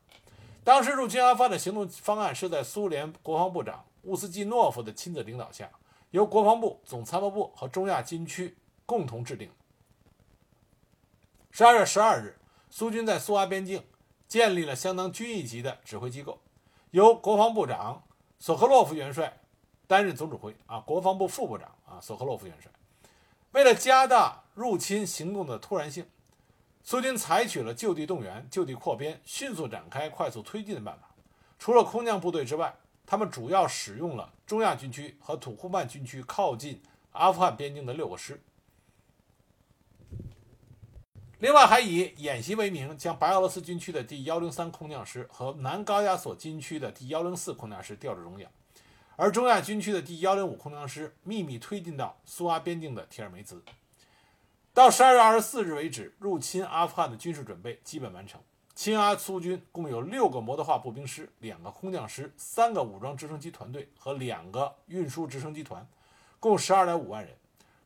[0.63, 5.71] 当时入侵阿富汗的行动方案是在苏联国防部长乌斯季诺夫的亲自领导下，
[6.11, 8.57] 由国防部、总参谋部和中亚军区
[8.87, 9.51] 共同制定。
[11.51, 12.38] 十二月十二日。
[12.71, 13.83] 苏军在苏阿边境
[14.27, 16.41] 建立了相当军一级的指挥机构，
[16.91, 18.03] 由国防部长
[18.39, 19.41] 索科洛夫元帅
[19.87, 22.71] 担任总指挥啊，国防部副部长啊索科洛夫元帅。
[23.53, 26.07] 为了加大入侵行动的突然性，
[26.83, 31.09] 苏军采取了就地动员、就地扩编、迅速展开、快速推进的办法。
[31.59, 32.77] 除了空降部队之外，
[33.07, 36.81] 他们主要使用了中亚军区和土库曼军区靠近
[37.13, 38.41] 阿富汗边境的六个师。
[41.41, 48.49] 另外，还以演习为名，将白俄罗斯军区的第幺零三空降师和南高加索军区的第幺零四空降师调至中亚，
[49.15, 53.63] 而中亚军区的第幺零五空降师秘密推进到苏阿边境的铁尔梅兹。
[54.75, 58.41] 到十二月二十四日为止，入侵阿富汗的军事准备基本完成。
[58.75, 65.87] 亲阿苏军共有六个摩托化步兵师、两个空降师、三个武装直升机团队和两个运输直升机团，
[66.41, 67.33] 共十二点五万人，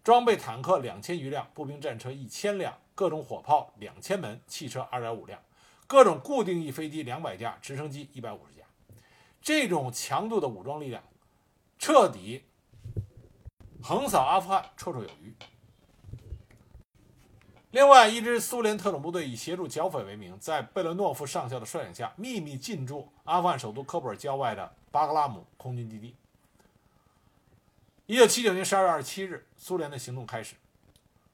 [0.03, 2.75] 装备坦克两千余辆，步兵战车一千辆。
[2.95, 5.41] 各种火炮两千门，汽车二点五辆，
[5.87, 8.63] 各种固定翼飞机两百架，直升机一百五十架。
[9.41, 11.03] 这种强度的武装力量，
[11.79, 12.45] 彻底
[13.83, 15.35] 横扫阿富汗，绰绰有余。
[17.73, 26.15] 另外，一支苏联特种部队以协助剿匪为名，在贝伦诺夫上校的率领下，秘密进驻阿富汗首都喀布尔郊外的巴格拉姆空军基地。
[28.05, 30.55] 一九七九年十二月二十七日，苏联的行动开始。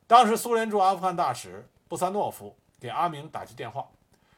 [0.08, 3.86] 当时，苏联驻阿富汗大使布萨诺夫给阿明打去电话，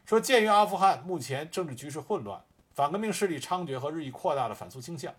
[0.04, 2.42] 说：“鉴于阿富汗目前政治局势混乱，
[2.74, 5.14] 反革命势力猖獗和日益扩大的反苏倾向，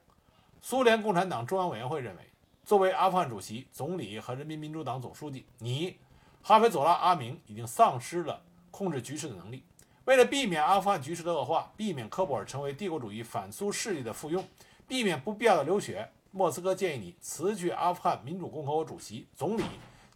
[0.62, 2.30] 苏联共产党中央委员会认为，
[2.66, 5.98] 作为阿富汗主席、总理和人民民主党总书记，你
[6.42, 9.64] 哈菲佐拉·阿明已经丧失了控制局势的能力。
[10.04, 14.44] 为了避免阿富汗局势的恶化，避免科布尔成为帝国主义反苏势力的附庸，
[14.86, 19.64] 避免不必要的流血，莫斯科建议你辞去阿富汗民主共和国主席、总理。”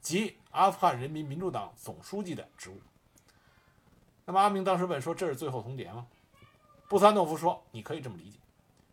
[0.06, 2.80] 及阿富汗人民民主党总书记的职务。
[4.24, 6.06] 那么阿明当时问说：“这是最后通牒吗？”
[6.88, 8.38] 布萨诺夫说：“你可以这么理解。”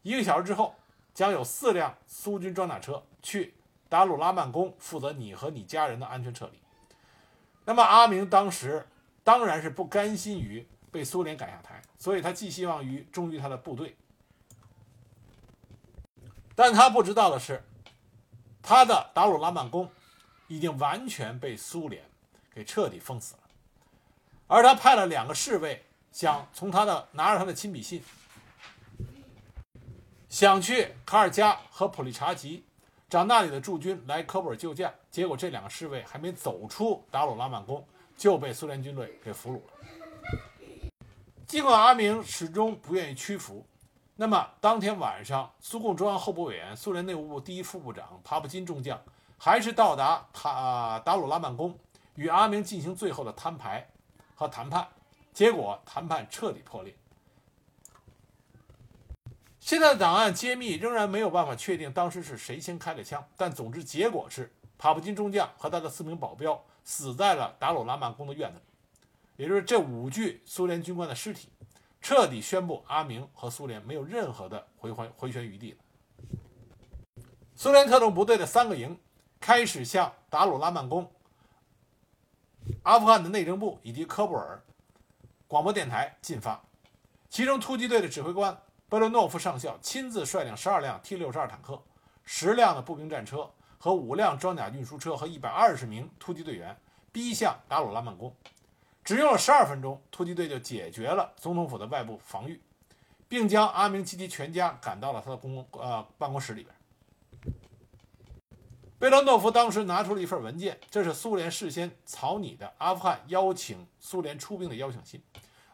[0.01, 0.75] 一个小时之后，
[1.13, 3.53] 将有四辆苏军装甲车去
[3.91, 6.59] 达鲁拉曼宫，负责你和你家人的安全撤离。
[7.67, 8.87] 那么阿明当时
[9.23, 13.95] 当然是不甘心于被苏联赶下台，所以他寄希望于忠于他的部队。
[16.55, 17.63] 但他不知道的是，
[18.63, 19.91] 他的达鲁拉曼宫。
[20.53, 22.05] 已经完全被苏联
[22.55, 23.41] 给彻底封死了，
[24.47, 28.03] 而他派了两个侍卫，想从他的拿着他的亲笔信，
[30.29, 32.63] 想去卡尔加和普利查吉
[33.09, 34.93] 找那里的驻军来科布尔救驾。
[35.11, 37.83] 结果这两个侍卫还没走出达鲁拉曼宫，
[38.19, 40.91] 就被苏联军队给俘虏了。
[41.47, 43.65] 尽管阿明始终不愿意屈服，
[44.17, 49.03] 那么当天晚上，苏共中央候补委员、苏联内务部第一副部长帕布金中将。
[49.45, 51.77] 还是到达塔达鲁拉曼宫，
[52.15, 53.85] 与阿明进行最后的摊牌
[54.37, 54.87] 和谈判，
[55.33, 56.95] 结果谈判彻底破裂。
[59.59, 71.49] 现在的档案揭秘仍然没有办法确定当时是谁先开的枪，但总之结果是帕布金中将和他的四名保镖死在了达鲁拉曼宫的院子里，也就是这五具苏联军官的尸体，
[72.01, 75.79] 彻底宣布阿明和苏联没有任何的回回回旋余地了。
[77.57, 78.97] 苏联特种部队的三个营。
[79.43, 81.11] 开始向达鲁拉曼宫、
[82.85, 84.63] 阿富汗的内政部以及科布尔
[85.49, 86.63] 广播电台进发。
[87.29, 88.57] 其中，突击队的指挥官
[88.89, 91.83] 贝洛诺夫上校亲自率领十二辆 T 六十二坦克、
[92.25, 96.79] 十辆的步兵战车和五辆装甲运输车和一百二十名突击队员
[97.11, 98.33] 逼向达鲁拉曼宫。
[99.03, 102.63] 只用了十二分钟，突击队就解决了总统府的外部防御，
[103.27, 106.73] 并将阿明及其全家赶到了他的公呃办公室里边。
[109.03, 115.21] 贝罗诺夫当时拿出了一份文件，这是苏联事先草拟的阿富汗邀请苏联出兵的邀请信。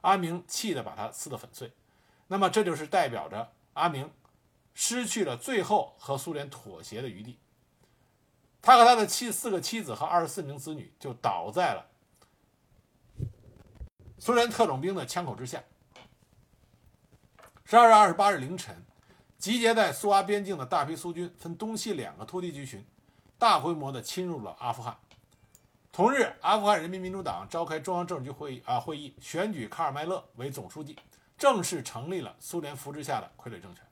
[0.00, 1.70] 阿明气得把它撕得粉碎。
[2.28, 4.10] 那么这就是代表着阿明
[4.72, 7.38] 失去了最后和苏联妥协的余地。
[8.62, 11.86] 他和他的妻四个妻子和二十四名子女就倒在了
[14.18, 15.62] 苏联特种兵的枪口之下。
[17.66, 18.82] 十二月二十八日凌晨，
[19.36, 22.82] 集结在苏阿边境的大批苏军分东西两个突击集群。
[23.38, 24.96] 大规模的侵入了阿富汗。
[25.92, 30.96] 同日，阿富汗人民民主党召开中央政治局会议啊会议，选举卡尔迈勒为总书记，
[31.36, 33.84] 正式成立了苏联扶持下的傀儡政权。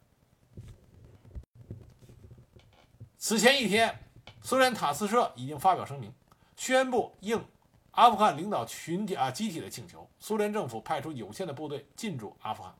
[3.18, 3.98] 此前一天，
[4.42, 6.12] 苏联塔斯社已经发表声明，
[6.56, 7.44] 宣布应
[7.92, 12.72] 阿富汗领导群体啊集体的请求，苏联政府派出有限的部队进驻阿富汗。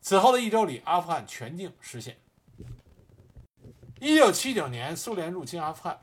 [0.00, 2.18] 此后的一周里，阿富汗全境失陷。
[4.00, 5.98] 一九七九年，苏联入侵阿富汗，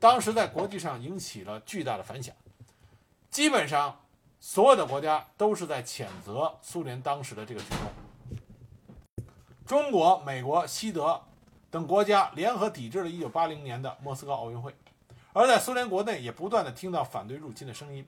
[0.00, 2.34] 当时在国际上引起了巨大的反响。
[3.30, 4.00] 基本上，
[4.40, 9.24] 所有的国家都是在谴责苏联当时的这个举动。
[9.64, 11.22] 中国、美国、西德
[11.70, 14.74] 等国家联合抵制了一九八零年的莫斯科奥运会，
[15.32, 18.04] 而在苏联国内也不断的听到反对入侵的声音。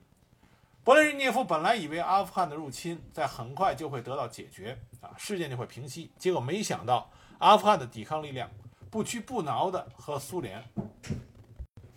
[0.83, 8.51] 勃列日涅夫本来以为阿富汗的入侵在很快就会得到解决啊，事件就会平息，结果没想到阿富汗的抵抗力量
[8.93, 10.63] 不屈不挠地和苏联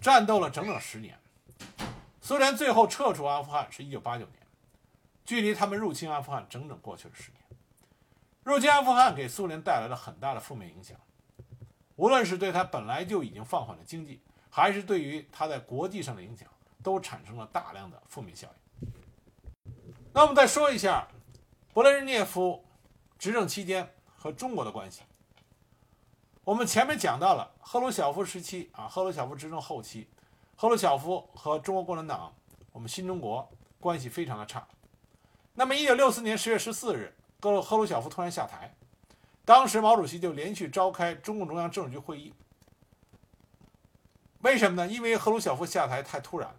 [0.01, 1.15] 战斗了整整十年。
[2.23, 4.39] 苏联最后撤出阿富汗是一九八九年，
[5.23, 7.43] 距离他们入侵阿富汗整整过去了十年。
[8.45, 10.97] 入侵阿富汗给苏联带来了很大的负面影响，
[11.97, 16.49] 无论是对他本来就已经放缓的经济，还是对于他在国际上的影响，
[16.83, 18.91] 都产生了大量的负面效应。
[20.15, 21.07] 那我们再说一下
[21.75, 22.65] 勃列日涅夫
[23.19, 23.87] 执政期间
[24.17, 25.03] 和中国的关系。
[26.47, 30.07] 我们前面讲到了赫鲁晓夫时期啊，赫鲁晓夫执政后期，
[30.55, 32.33] 赫鲁晓夫和中国共产党，
[32.71, 34.65] 我们新中国关系非常的差。
[35.55, 38.73] 那么，一九六四年十月十四日，赫鲁赫鲁晓夫突然下台，
[39.45, 42.33] 当时毛主席就连续召开中共中央政治局会议。
[44.43, 44.87] 为什么呢？
[44.87, 46.57] 因为赫鲁晓夫下台太突然了。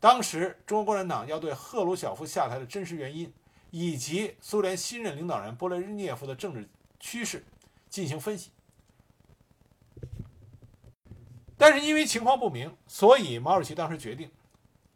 [0.00, 3.32] 当时，中国共产党要对赫鲁晓夫下台的真实原因，
[3.70, 6.68] 以及苏联新任领导人勃列日涅夫的政治
[6.98, 7.46] 趋势
[7.88, 8.50] 进行分析。
[11.62, 14.28] 但是因为情况不明，所以毛主席当时决定，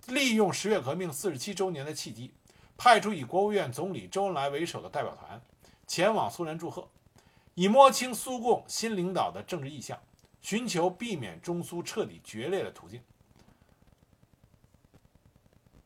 [0.09, 2.35] 利用十月革命四十七周年的契机，
[2.77, 5.41] 派出以国务院总理周恩来为首的代表团，
[5.87, 6.89] 前往苏联祝贺，
[7.55, 9.97] 以摸清苏共新领导的政治意向，
[10.43, 13.01] 寻求避免中苏彻底决裂的途径。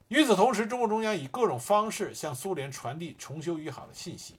[0.08, 4.36] 与此同时，中共中央以各种方式向苏联传递重修于好的信息。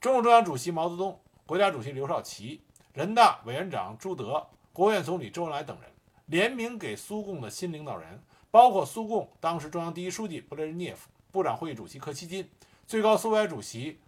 [0.00, 5.90] 中共中央主席毛泽东、国家主席刘少奇、人大委员长朱德、国务院总理周恩来等人
[6.26, 12.48] 联名给苏共的新领导人，包括苏共当时中央第一书记勃列日涅夫、部长会议主席柯西金、
[12.86, 14.00] 最高苏维埃主席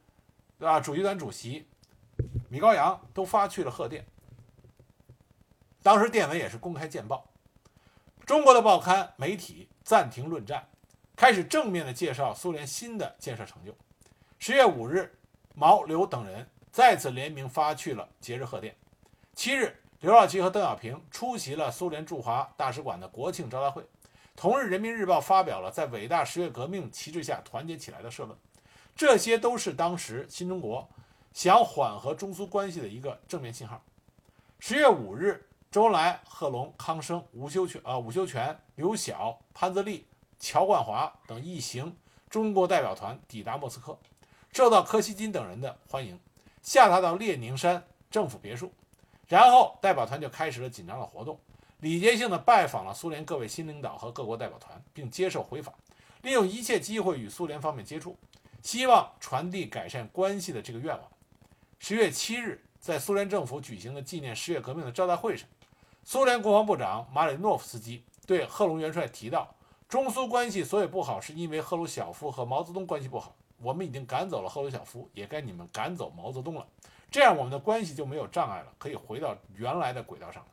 [0.60, 1.66] 啊主席团主席
[2.48, 4.06] 米高扬都发去了贺电。
[5.82, 7.26] 当时电文也是公开见报，
[8.24, 9.68] 中国的报刊媒体。
[9.84, 10.68] 暂停论战，
[11.16, 13.76] 开始正面的介绍苏联新的建设成就。
[14.38, 15.12] 十月五日，
[15.56, 18.76] 毛刘等人再次联名发去了节日贺电。
[19.34, 23.86] 七日，刘少奇和邓小平出席了苏联驻华大使馆的国庆招待会。
[24.34, 28.36] 同日，《人民日报》发表了在伟大十月革命旗帜下团结起来的社论。
[28.96, 30.88] 这些都是当时新中国
[31.32, 33.80] 想缓和中苏关系的一个正面信号。
[34.58, 35.48] 十月五日。
[35.70, 40.06] 周恩来、贺龙、康生、吴修全、啊吴修权、刘晓、潘自立、
[40.38, 41.96] 乔冠华等一行
[42.28, 43.98] 中国代表团抵达莫斯科，
[44.52, 46.20] 受到柯西金等人的欢迎，
[46.60, 48.70] 下榻到列宁山政府别墅，
[49.32, 51.40] 然后代表团就开始了紧张的活动，
[51.80, 55.72] 礼节性的拜访了苏联各位新领导和各国代表团，并接受回访，
[56.20, 58.14] 利用一切机会与苏联方面接触，
[58.60, 61.02] 希望传递改善关系的这个愿望。
[61.78, 65.48] 十月七日，在苏联政府举行的纪念十月革命的招待会上。
[66.04, 69.54] 苏联国防部长马里诺夫斯基对贺龙元帅提到，
[69.88, 73.34] 中苏关系所以不好，是因为赫鲁晓夫和毛泽东关系不好。
[73.62, 76.66] 我们已经赶走了赫鲁晓夫，也该你们赶走毛泽东了，
[77.12, 80.48] 这样我们的关系就没有障碍了，可以回到原来的轨道上来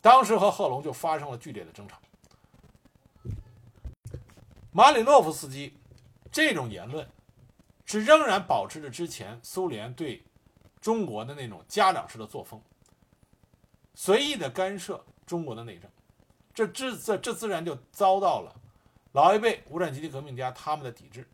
[0.00, 1.96] 当时和贺龙就发生了剧烈的争吵。
[4.72, 5.78] 马里诺夫斯基
[6.32, 7.08] 这种言论，
[7.84, 10.24] 是仍然保持着之前苏联对
[10.80, 12.60] 中国的那种家长式的作风。
[13.94, 15.88] 随意的干涉中国的内政，
[16.52, 18.52] 这这这这自然就遭到了
[19.12, 21.28] 老一辈无产阶级革命家他们的抵制。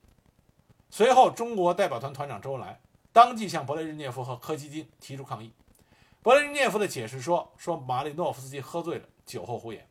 [0.91, 2.81] 随后，中国代表团团长周恩来
[3.12, 5.52] 当即向勃列日涅夫和柯西金提出抗议。
[6.22, 9.86] 勃列日涅夫的解释说：“说马里诺夫斯基喝醉了，酒后胡言。”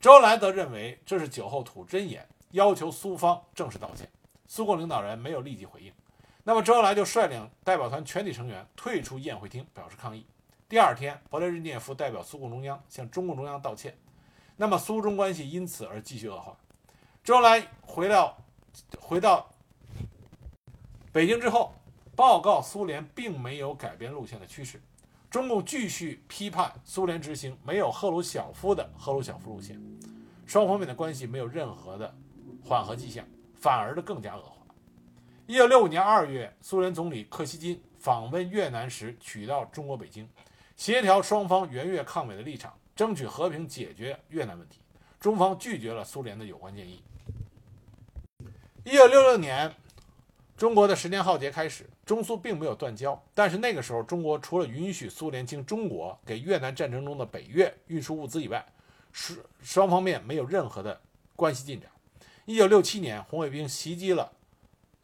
[0.00, 4.08] 周恩来则认为这是酒后吐真言，要求苏方正式道歉。
[4.46, 5.92] 苏共领导人没有立即回应，
[6.42, 10.26] 那么周恩来就率领代表团全体成员退出宴会厅，表示抗议。
[10.68, 13.96] 第二天，勃列日涅夫代表苏共中央向中共中央道歉，
[14.56, 16.56] 那么苏中关系因此而继续恶化。
[17.22, 18.38] 周恩来回到
[18.98, 19.52] 回到
[21.12, 21.74] 北京之后，
[22.20, 24.78] 报告苏联并没有改变路线的趋势，
[25.30, 29.80] 中共继续批判苏联执行没有赫鲁晓夫的赫鲁晓夫路线，
[30.44, 32.14] 双方面的关系没有任何的
[32.62, 34.62] 缓和迹象，反而的更加恶化。
[35.46, 40.28] 一九六五年二月，苏联总理柯西金访问越南时，取道中国北京。
[40.76, 44.80] 协调双方援越抗美的立场，争取和平解决越南问题。
[45.18, 47.02] 中方拒绝了苏联的有关建议。
[48.84, 49.74] 一九六六年，
[50.58, 58.66] 中国的十年浩劫开始，中苏并没有断交，但是那个时候，中国除了允许苏联经中国给越南战争中的北越运输物资以外，
[59.12, 61.00] 双双方面没有任何的
[61.36, 61.88] 关系进展。
[62.46, 64.32] 一九六七年，红卫兵袭击了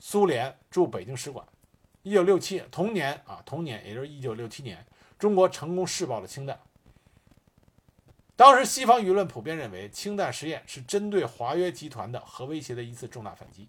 [0.01, 1.47] 苏联驻北京使馆。
[2.03, 4.85] 一九六七同年啊，同年，也就是一九六七年。
[5.17, 6.59] 中国成功试爆了氢弹。
[8.35, 13.69] 当时西方舆论普遍认为，氢弹实验是针对华约集团的核威胁的一次重大反击。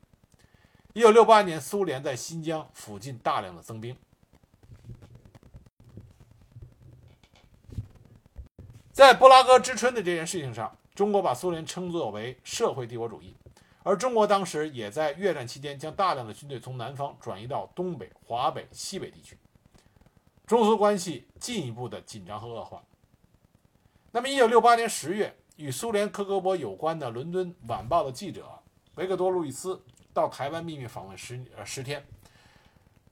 [0.94, 3.96] 一九六八年，苏联在新疆附近大量的增兵。
[8.92, 13.36] 在布拉格之春的这件事情上，中国把苏联称作为社会帝国主义，
[13.84, 19.38] 而中国当时也在越战期间将大量的军队从南方转移到东北、华北、西北地区，
[20.48, 22.84] 中苏关系进一步的紧张和恶化。
[24.12, 28.50] 那么，一九六八年十月，与苏联科格勃有关的《伦敦晚报》的记者
[28.96, 29.80] 维克多·路易斯
[30.18, 32.03] 到台湾秘密访问十呃十天。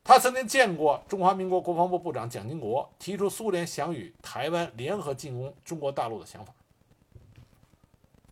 [0.03, 6.51] 他曾经见过中华民国国防部部长蒋经国，提出苏联想与台湾联合进攻中国大陆的想法。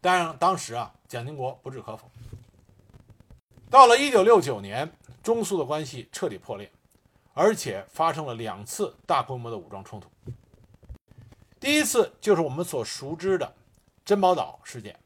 [0.01, 2.09] 当然，当时啊，蒋经国不置可否。
[3.69, 6.71] 到了1969年，中苏的关系彻底破裂，
[7.35, 10.09] 而且发生了两次大规模的武装冲突。
[11.59, 13.53] 第一次就是我们所熟知的
[14.03, 14.99] 珍宝岛事件。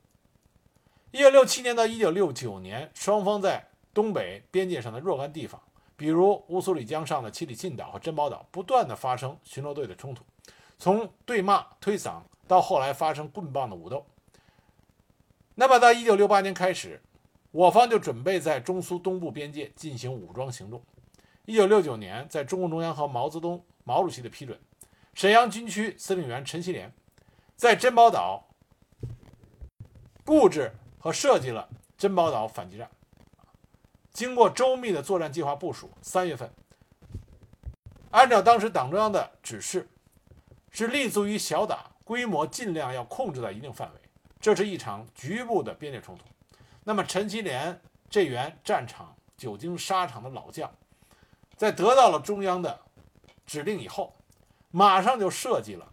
[1.18, 5.60] 1967年到1969年，双方在东北边界上的若干地方。
[5.96, 10.24] 比如乌苏里江上的七里沁岛和珍宝岛不断的发生巡逻队的冲突，
[10.78, 14.06] 从对骂推搡到后来发生棍棒的武斗。
[15.56, 17.02] 那么到一九六八年开始，
[17.50, 20.84] 我方就准备在中苏东部边界进行武装行动。
[21.46, 24.56] 一九六九年，在中共中央和毛泽东毛主席的批准，
[25.16, 26.94] 沈阳军区司令员陈锡联
[27.56, 28.48] 在珍宝岛
[30.24, 31.68] 布置和设计了
[31.98, 32.90] 珍宝岛反击战。
[34.12, 36.52] 经过周密的作战计划部署，三月份，
[38.12, 39.88] 按照当时党中央的指示，
[40.72, 44.02] 是立足于小打，规模尽量要控制在一定范围。
[44.40, 46.24] 这是一场局部的边界冲突。
[46.84, 47.80] 那么，陈锡联
[48.10, 50.72] 这员战场久经沙场的老将，
[51.56, 52.80] 在得到了中央的
[53.46, 54.16] 指令以后，
[54.72, 55.88] 马上就设计了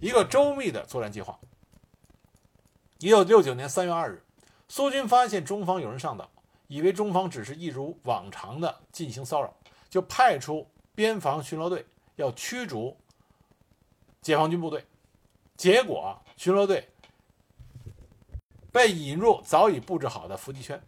[0.00, 1.38] 一个周密的作战计划。
[3.04, 4.22] 一九六九年三月二日，
[4.66, 6.30] 苏军发现中方有人上岛。
[6.68, 9.54] 以为中方只是一如往常的进行骚扰，
[9.90, 11.84] 就派出边防巡逻队
[12.16, 12.96] 要驱逐
[14.22, 14.86] 解放军部队。
[15.54, 16.88] 结果巡逻队
[18.72, 20.82] 被引入早已布置好的伏击圈，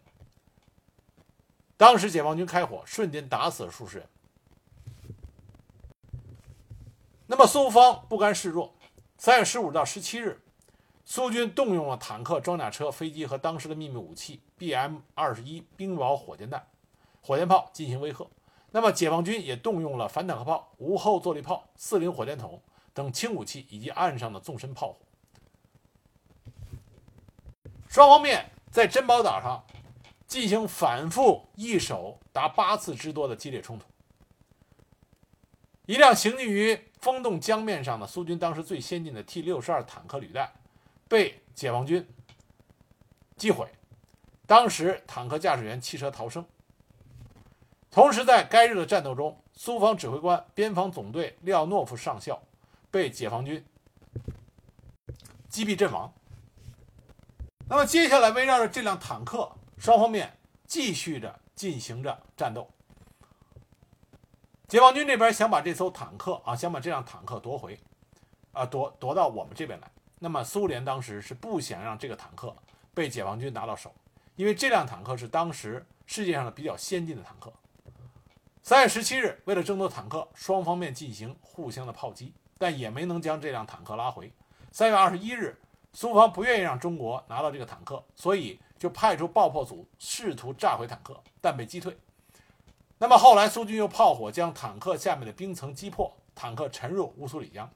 [1.76, 4.08] 当时解放军开火，瞬间打死了数十人。
[7.26, 8.74] 那么苏方不甘示弱，
[9.18, 10.40] 三月十五到十七日。
[11.08, 16.66] 苏军动用了坦克、装甲车、飞机和当时的秘密武器 BM 二十一冰雹火箭弹、
[17.22, 18.28] 火箭炮进行威吓。
[18.72, 22.60] 那么，解放军也动用了反坦克炮、无后坐力炮、四零火箭筒
[22.92, 24.96] 等轻武器，以及岸上的纵深炮火。
[27.88, 29.64] 双方面在珍宝岛上
[30.26, 33.86] 进行反复一手达八次之多的激烈冲突。
[35.86, 40.52] 一辆行进于风洞江面上的苏军当时最先进的 T 六十二坦克履带。
[41.08, 42.06] 被解放军
[43.36, 43.68] 击毁，
[44.46, 46.44] 当时坦克驾驶员弃车逃生。
[47.90, 52.42] 同时，在该日的战斗中，苏方指挥官边防总队廖诺夫上校
[52.90, 53.64] 被解放军
[55.48, 56.12] 击毙阵亡。
[57.68, 62.68] 那么，接下来围绕着这辆坦克，双方面继续着进行着战斗。
[64.68, 67.78] 解放军这边想把这艘坦克啊，想把这辆坦克夺回，
[68.52, 69.90] 啊，夺夺到我们这边来。
[70.18, 72.56] 那么，苏联当时是不想让这个坦克
[72.94, 73.94] 被解放军拿到手，
[74.34, 77.52] 因为这辆坦克是当时世界上的比较先进的坦克。
[78.62, 84.32] 三月十七日，为了争夺坦克，双方面进行互相的炮击，但也没能将这辆坦克拉回。
[84.72, 85.60] 三月二十一日，
[85.92, 91.96] 苏方不愿意让中国拿到这个坦克，所以就派出爆破组试图炸毁坦克，但被击退。
[92.98, 97.70] 那么后来，苏军用炮火将坦克下面的冰层击破，坦克沉入乌苏里江。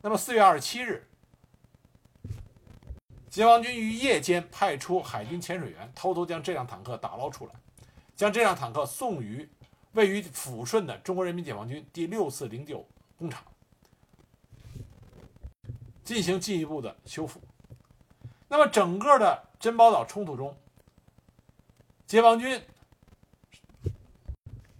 [0.00, 1.08] 那么四月二十七日。
[3.32, 7.54] 解放军于夜间派出海军潜水员，偷偷将这辆坦克打捞出来，
[8.14, 9.48] 将这辆坦克送于
[9.92, 13.42] 位于抚顺的中国人民解放军第六四零九工厂，
[16.04, 17.40] 进行进一步的修复。
[18.48, 20.54] 那么，整个的珍宝岛冲突中，
[22.06, 22.62] 解放军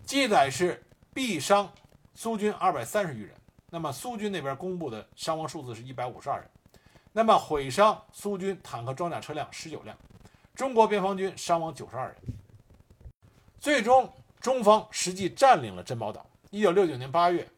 [0.05, 0.84] 记载是
[1.14, 1.72] 毙伤
[2.14, 3.34] 苏军二百三十余人，
[3.70, 6.50] 那么苏军那边公布的伤亡数字是一百五十二人。
[7.12, 9.96] 那么毁伤苏军坦克装甲车辆十九辆，
[10.54, 12.16] 中国边防军伤亡九十二人。
[13.60, 16.26] 最终，中方实际占领了珍宝岛。
[16.50, 17.48] 一九六九年八月，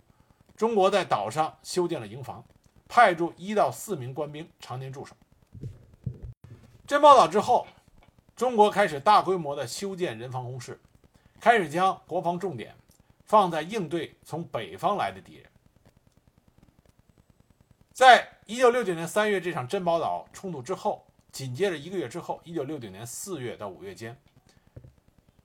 [0.57, 2.45] 中国在岛上修建了营房，
[2.89, 5.17] 派驻一到四名官兵常年驻守。
[6.87, 7.67] 珍宝岛之后，
[8.37, 10.79] 中国开始大规模的修建人防工事，
[11.41, 12.75] 开始将国防重点
[13.25, 15.47] 放在应对从北方来的敌人。
[17.93, 24.21] 在一九六九年三月这场珍宝岛冲突之后，紧接着一个月之后，一九六九年四月到五月间，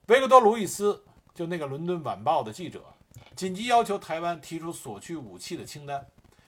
[0.07, 2.83] 维克多·路易斯就那个伦敦晚报的记者，
[3.37, 6.05] 紧急要求台湾提出索取武器的清单。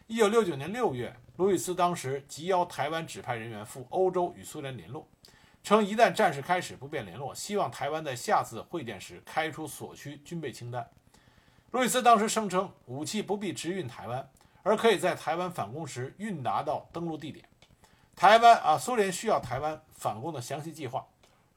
[0.07, 5.07] 一九六九年六月，路易斯当时急邀台湾指派人员赴欧洲与苏联联络，
[5.63, 10.85] 称一旦战事开始不便联络，希望台湾在下次会见时开出所需军备清单。
[11.71, 14.29] 路易斯当时声称，武器不必直运台湾。
[14.63, 17.45] 而可以在台湾反攻时运达到登陆地点。
[18.15, 21.05] 台湾啊，苏联需要台湾反攻的详细计划，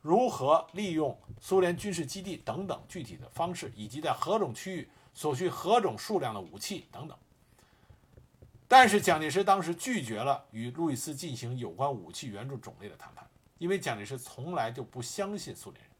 [0.01, 7.17] 如何利用苏联军事基地等等具体的方式，以及在何种区域所需何种数量的武器等等。
[8.67, 13.29] 但是蒋介石当时拒绝了与路易斯进行有关武器援助种类的谈判，
[13.59, 15.91] 因为蒋介石从来就不相信苏联人。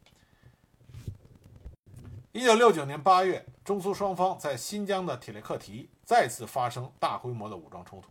[2.33, 8.11] 一九六九年八月，中苏双方在新疆的铁列克提再次发生大规模的武装冲突。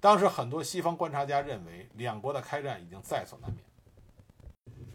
[0.00, 3.62] 当时，很多西方观察家认为，两国的开战已经在所难免。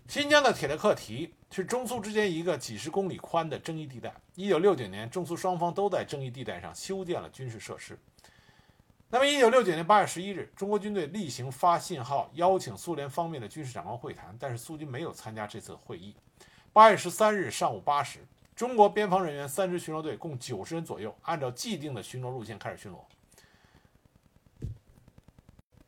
[0.07, 4.11] 新疆的铁列克提是中苏之间一个几十公里宽的争议地带。
[4.33, 7.95] 一九六九年，中苏双方都在争议地带上修建了军事设施。
[9.09, 16.15] 那么，一九六九年八月十一日，中国军队例行发信号邀请苏联方面的军事长官会谈，但是苏军没有参加这次会议。
[16.73, 18.25] 八月十三日上午八时。
[18.59, 22.97] 中国边防人员三支巡逻队共九十人左右，按照既定的巡逻路线开始巡逻。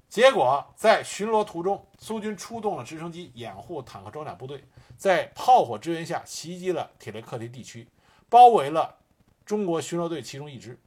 [0.07, 4.63] 结果在巡逻途中，苏军出动了直升机掩护坦克装甲部队，
[4.95, 7.89] 在炮火支援下袭击了铁列克提地区，
[8.29, 8.99] 包围了
[9.45, 10.79] 中国巡逻队其中一支。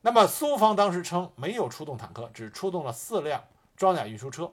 [0.00, 3.44] 那么苏方当时称没有出动坦克，只出动了四辆
[3.76, 4.50] 装甲运输车。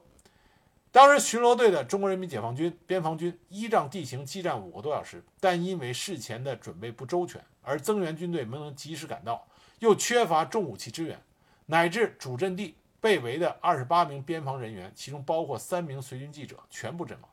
[0.90, 9.46] 当时巡逻队的中国人民解放军边防军依仗地形激战五个多小时，但因为事前的准备不周全，而增援军队没能及时赶到，
[9.80, 11.20] 又缺乏重武器支援，
[11.66, 17.30] 乃至主阵地被围的二十八名边防人员，其中包括三名随军记者，全部阵亡。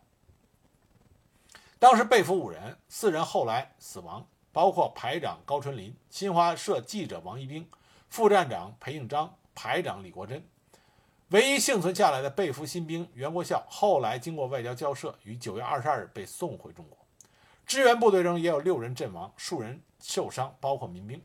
[1.80, 7.66] 当时被俘五人，四人后来死亡，包括排长高春林、新华社记者王一兵、
[8.10, 10.44] 副站长裴应章、排长李国珍。
[11.36, 16.98] 唯一幸存下来的被俘新兵袁国孝，后来经过外交交涉，于九月二十二日被送回中国。
[17.66, 21.22] 支援部队中也有六人阵亡，数人受伤，包括民兵。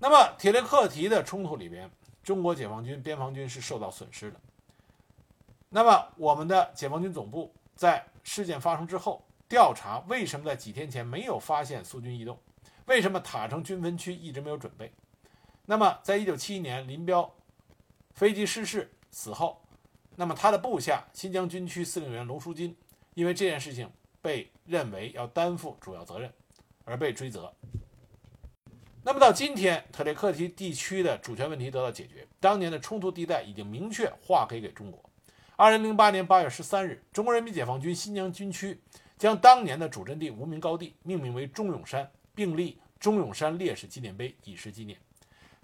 [0.00, 1.90] 那么铁列克提的冲突里边，
[2.22, 4.40] 中国解放军边防军是受到损失的。
[5.68, 12.38] 那么我们的解放军总部在事件发生之后调查，为什么在几天前没有发现苏军异动？
[12.86, 14.90] 为什么塔城军分区一直没有准备？
[15.66, 17.30] 那么在一九七一年林彪。
[18.16, 19.62] 飞机失事死后，
[20.16, 22.74] 那么他的部下新疆军区司令员龙书金，
[23.12, 23.90] 因为这件事情
[24.22, 26.32] 被认为要担负主要责任，
[26.86, 27.52] 而被追责。
[29.04, 34.98] 那么到今天，特列克提地区的主权问题得到解决，当年的冲突地带已经明确划给给中国。
[35.54, 38.80] 二零零八年八月十三日，中国人民解放军新疆军区
[39.18, 44.98] 将当年的主阵地无名高地命名为钟永山，并立钟永山烈士纪念碑以示纪念。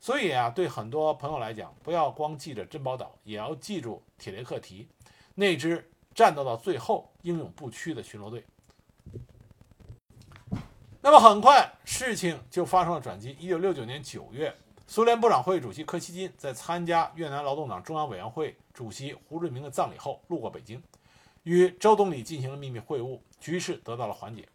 [0.03, 4.88] 所以啊，对很多朋友来讲，不要光记着珍宝岛，也要记住铁列克提
[5.32, 8.44] 那支战斗到最后、英勇不屈的巡逻队。
[11.00, 13.36] 那么很快，事情就发生了转机。
[13.38, 14.53] 一九六九年九月，
[14.88, 20.82] 苏联部长会议主席柯西金在参加越南劳动党中央委员会主席胡志明的葬礼后，路过北京，
[21.44, 24.48] 与周总理进行了秘密会晤，局势得到了缓解。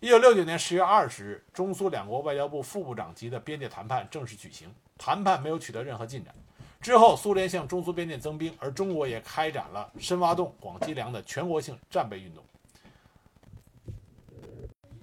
[0.00, 4.74] 一九六九年十月二十日，中苏两国外交部副部长级的边界谈判正式举行。
[4.96, 6.34] 谈判没有取得任何进展。
[6.80, 12.42] 之后，苏联向中苏边界增兵，而中国也开展了深挖洞、广积粮的全国性战备运动。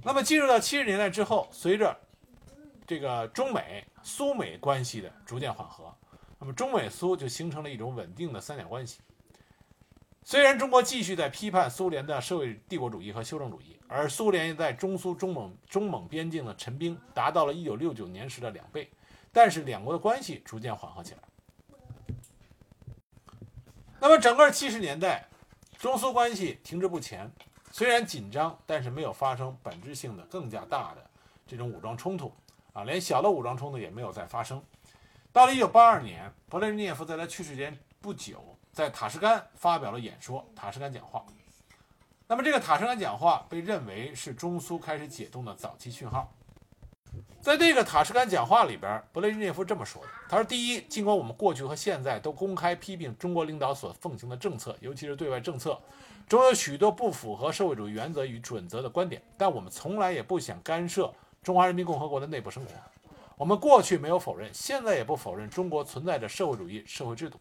[0.01, 1.95] 那么，进入到七十年代之后，随着
[2.87, 5.93] 这个中美、苏美关系的逐渐缓和，
[6.39, 8.99] 那么中美苏就形成了一种稳定的三角关系。
[10.23, 18.89] 虽然中国继续在批判苏联的社会帝国主义和修正主义，而苏联在中苏中蒙中蒙边境的陈兵达到了1969年时的两倍，
[19.31, 21.19] 但是两国的关系逐渐缓和起来。
[23.99, 25.27] 那么整个70年代，
[25.77, 27.31] 中苏关系停滞不前，
[27.71, 31.09] 虽然紧张，但是没有发生本质性的更加大的
[31.47, 32.33] 这种武装冲突
[32.73, 34.61] 啊，连小的武装冲突也没有再发生。
[35.31, 38.43] 到了1982年，勃列日涅夫在他去世前不久。
[38.73, 41.25] 在塔什干发表了演说，塔什干讲话。
[42.29, 46.29] 那么这个塔什干讲话被认为是中苏开始解冻的早期讯号。
[47.39, 55.79] 在这个塔什干讲话里边，勃列日涅夫这么说的：“他说，第一，尽管我们过去和现在都公开批评中国领导所奉行的政策，尤其是对外政策
[56.27, 62.71] 中有许多不符合社会主义原则与准则的观点，但我们从来也不想干涉中华人民共和国的内部生活。
[63.37, 67.39] 我们过去没有否认，现在也不否认中国存在着社会主义社会制度。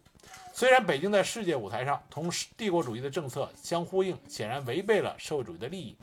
[0.59, 5.95] 虽然北京在世界舞台上同帝国主义的政策相呼应，显然违背了社会主义的利益。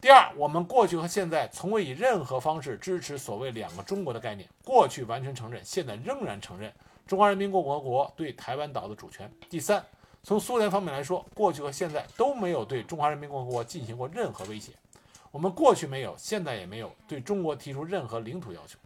[0.00, 4.48] 第二，我们过去和现在从未以任何方式支持所谓“两个中国”的概念。
[4.62, 6.72] 过去完全承认，现在仍然承认
[7.04, 9.28] 中华人民共和国对台湾岛的主权。
[9.50, 9.84] 第三，
[10.22, 14.70] 从苏联方面来说，过去和现在都没有对中华人民共和国进行过任何威胁。
[15.32, 18.78] 我们过去没有，现在也没有对中国提出任何领土要求，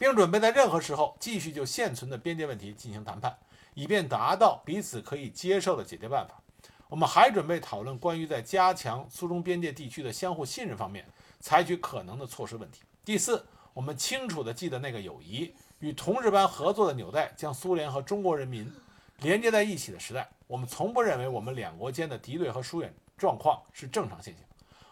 [0.00, 3.36] 并准备在任何时候继续就现存的边界问题进行谈判，
[3.74, 6.40] 以便达到彼此可以接受的解决办法。
[6.88, 11.04] 我们还准备讨论关于在加强苏中边界地区的相互信任方面
[11.38, 12.80] 采取可能的措施问题。
[13.04, 13.44] 第四，
[13.74, 18.72] 我们清楚地记得那个友谊与同志般合作的纽带将苏联和中国人民
[19.18, 20.26] 连接在一起的时代。
[20.46, 24.42] 我们从不认为我们两国间的敌对和疏远状况是正常现象。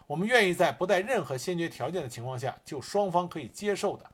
[0.05, 4.09] 我们愿意在不带任何先决条件的情况下，就双方可以接受的，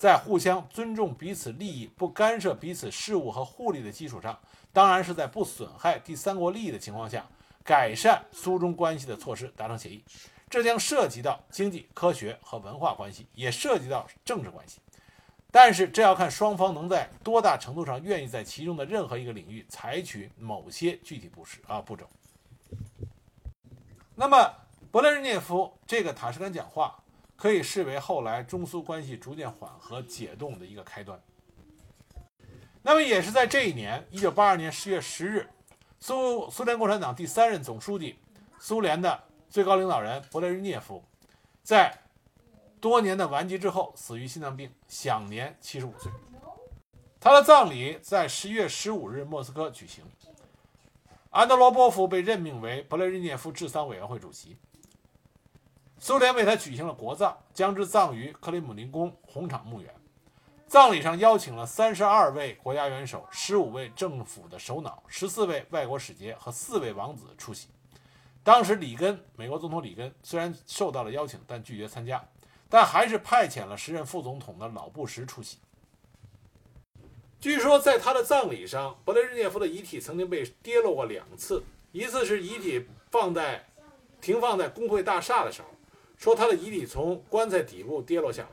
[0.00, 4.40] 在互相尊重彼此利益、不干涉彼此事务和互利的基础上。
[4.72, 7.26] 当然是在不损害第三国利益的情况下，
[7.62, 10.02] 改善苏中关系的措施达成协议，
[10.48, 14.80] 这将涉及到经济、科学和文化关系，也涉及到政治关系。
[15.50, 22.08] 但是这要看双方能在多大程度上愿意在其中的任何一个领域采取某些具体步式啊步骤。
[24.14, 24.50] 那么，
[24.90, 26.98] 勃列日涅夫这个塔什干讲话
[27.40, 31.18] 可以视为后来中苏关系逐渐缓和解冻的一个开端。
[32.82, 35.48] 那么也是在这一年，一九八二年十月十日，
[35.98, 38.18] 苏苏联共产党第三任总书记、
[38.58, 41.02] 苏联的最高领导人勃列日涅夫，
[41.62, 41.98] 在
[42.78, 46.12] 多年的顽疾之后死于心脏病，享年七十五岁。
[47.18, 50.04] 他的葬礼在十一月十五日莫斯科举行。
[51.30, 54.58] 安德罗波夫被任命为勃列日涅夫治丧委员会主席。
[56.02, 59.94] 苏联为他举行了国葬，将之葬于克里姆林宫红场墓园。
[60.66, 67.68] 葬礼上邀请了三十二位国家元首、十五位政府的首脑、十四位外国使节和四位王子出席。
[68.42, 72.26] 当时，里根，美国总统里根虽然受到了邀请，但拒绝参加，
[72.70, 75.58] 但还是派遣了时任副总统的老布什出席。
[77.38, 83.66] 据说，在他的葬礼上，勃列日涅夫的遗体曾经被跌落过两次，一次是遗体放在
[84.18, 85.68] 停放在工会大厦的时候，
[86.20, 88.50] 说他的遗体从棺材底部跌落下来。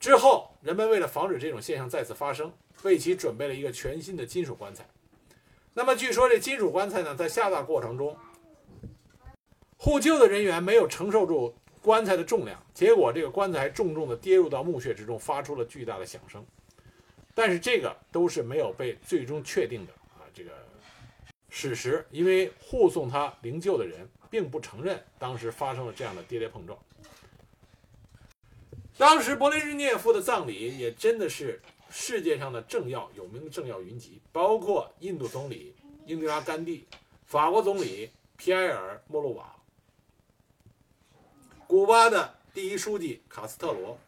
[0.00, 2.50] 之后，人们为了防止这种现象再次发生，
[2.82, 4.88] 为其准备了一个全新的金属棺材。
[5.74, 8.16] 那么，据说这金属棺材呢，在下葬过程中，
[9.76, 16.42] 护救的人员没有承受住棺材的重量，结果这个棺材重重地跌入到墓穴之中，发出了巨大的响声。
[17.34, 20.50] 但是，这个都是没有被最终确定的啊，这个
[21.54, 26.78] 史实，因为护送他灵柩的人并不承认当时发生了这样的跌跌碰撞。
[28.96, 35.74] 当时勃列日涅夫的葬礼也真的是世界上的政要有名的政要云集，包括印度总理
[36.06, 36.86] 英迪拉·甘地、
[37.26, 39.54] 法国总理皮埃尔·莫洛瓦、
[41.66, 43.98] 古巴的第一书记卡斯特罗，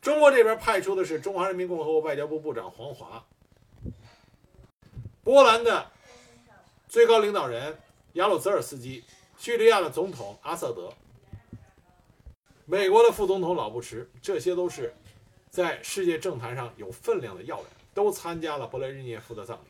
[0.00, 3.22] 中国这边派出的是中华人民共和国外交部部长黄华，
[5.22, 5.90] 波兰的
[6.88, 7.78] 最高领导人
[8.14, 9.02] 亚鲁泽尔斯基，
[9.36, 10.92] 叙利亚的总统阿萨德。
[12.64, 14.94] 美国的副总统老布什，这些都是
[15.50, 19.68] 在世界政坛上有分量的要人，都参加了勃列日涅夫的葬礼。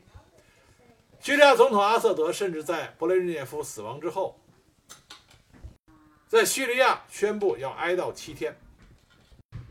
[1.21, 4.39] 叙利亚总统阿萨德甚至在勃列日涅夫死亡之后，
[6.29, 8.57] 在叙利亚宣布要哀悼七天。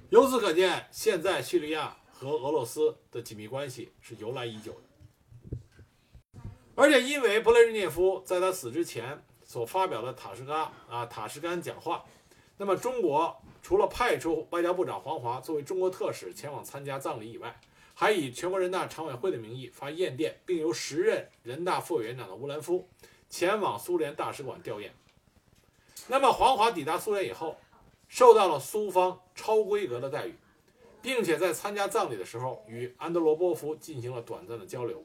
[0.09, 4.84] 由此可见，现在叙利亚和俄罗斯的紧密关系是由来已久的。
[6.77, 12.03] 而且，因为勃列日涅夫在他死之前所发表的塔什干啊塔什干讲话。
[12.57, 17.57] 那么，中国除了派出外交部长黄华作为中国特使前往参加葬礼以外，
[17.93, 22.87] 还以全国人大常委会的名义发唁电，并由时任人大副委员长的乌兰夫
[23.29, 24.89] 前往苏联大使馆吊唁。
[26.07, 27.57] 那么，黄华抵达苏联以后，
[28.09, 30.35] 受到了苏方超规格的待遇，
[31.01, 35.01] 并且在参加葬礼的时候与安德罗波夫进行了短暂的交流。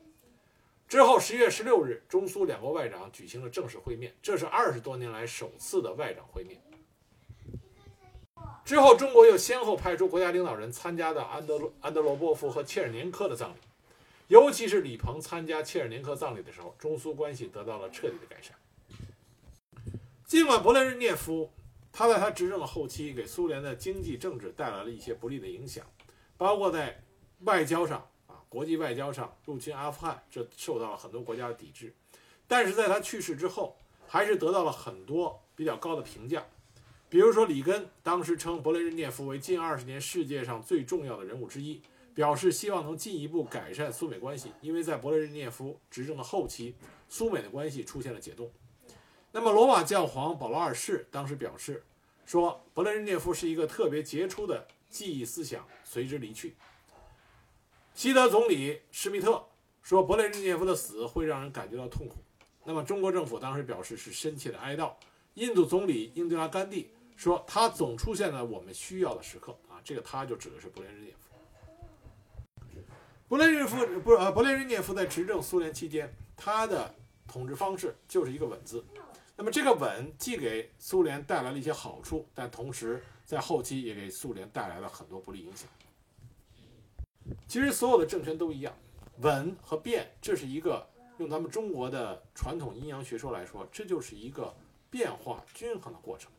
[0.90, 6.60] 之后，十月十六日，中苏两国外长举行了正式会面，这是二十多年来首次的外长会面。
[8.64, 13.58] 之后，中国又先后派出国家领导人参加的安德罗安德罗波夫和切尔年科的葬礼，
[14.26, 18.56] 尤其是李鹏参加切尔年科葬礼的时候，中苏关系得到了彻底的改善。
[20.26, 21.52] 尽管勃列日涅夫
[21.92, 25.86] 他在他执政的后期给苏联的经济政治带来了一些不利的影响，
[26.36, 27.00] 包括在
[27.42, 28.09] 外交上，
[28.50, 31.94] 国际外交上入侵阿富汗，这受到了很多国家的抵制，
[32.48, 33.76] 但是在他去世之后，
[34.08, 36.44] 还是得到了很多比较高的评价。
[37.08, 41.80] 比如说里根当时称勃列日涅夫为近二十年世界上最重要的人物之一，
[42.12, 46.74] 表示希望能进一步改善苏美关系，因为在勃列日涅夫执政的后期，
[47.08, 48.50] 苏美的关系出现了解冻。
[49.30, 51.84] 那么罗马教皇保罗二世当时表示
[52.26, 56.56] 说，勃列日涅夫是一个特别杰出的记忆思想，随之离去。
[58.00, 59.44] 西德总理施密特
[59.82, 62.16] 说，勃列日涅夫的死会让人感觉到痛苦。
[62.64, 64.90] 那么中国政府当时表示是深切的哀悼。
[65.34, 72.78] 印度总理英迪拉甘地说，他总出现在我们需要的时刻啊，这个他就指的是勃列日涅夫。
[73.28, 76.94] 勃列日夫不呃，勃列日涅夫在执政苏联期间，他的
[77.28, 78.82] 统治方式就是一个稳字。
[79.36, 85.68] 那么这个稳既给苏联带来了一些好处，但同时在后期也给苏联带来了很多不利影响。
[87.46, 88.74] 其实所有的政权都一样，
[89.18, 90.86] 稳和变，这是一个
[91.18, 94.54] 用咱们中国的传统阴阳学说来说，这就是一个
[94.88, 96.30] 变化均衡的过程。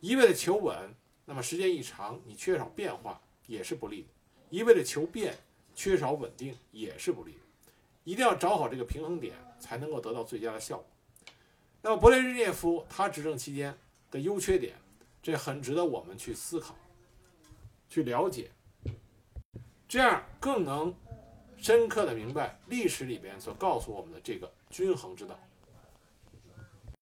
[0.00, 0.94] 一味的求稳，
[1.24, 4.08] 那么时间一长，你缺少变化也是不利的；
[4.48, 5.36] 一味的求变，
[5.74, 7.38] 缺少稳定也是不利的。
[8.04, 10.86] 一定要找好这个平衡点，才能够得到最佳的效果。
[11.82, 13.76] 那么勃列日涅夫他执政期间
[14.10, 14.74] 的优缺点，
[15.22, 16.74] 这很值得我们去思考、
[17.88, 18.50] 去了解。
[19.90, 20.94] 这样更能
[21.56, 25.36] 深刻的明白历史里边所告诉我们的这个均衡之道。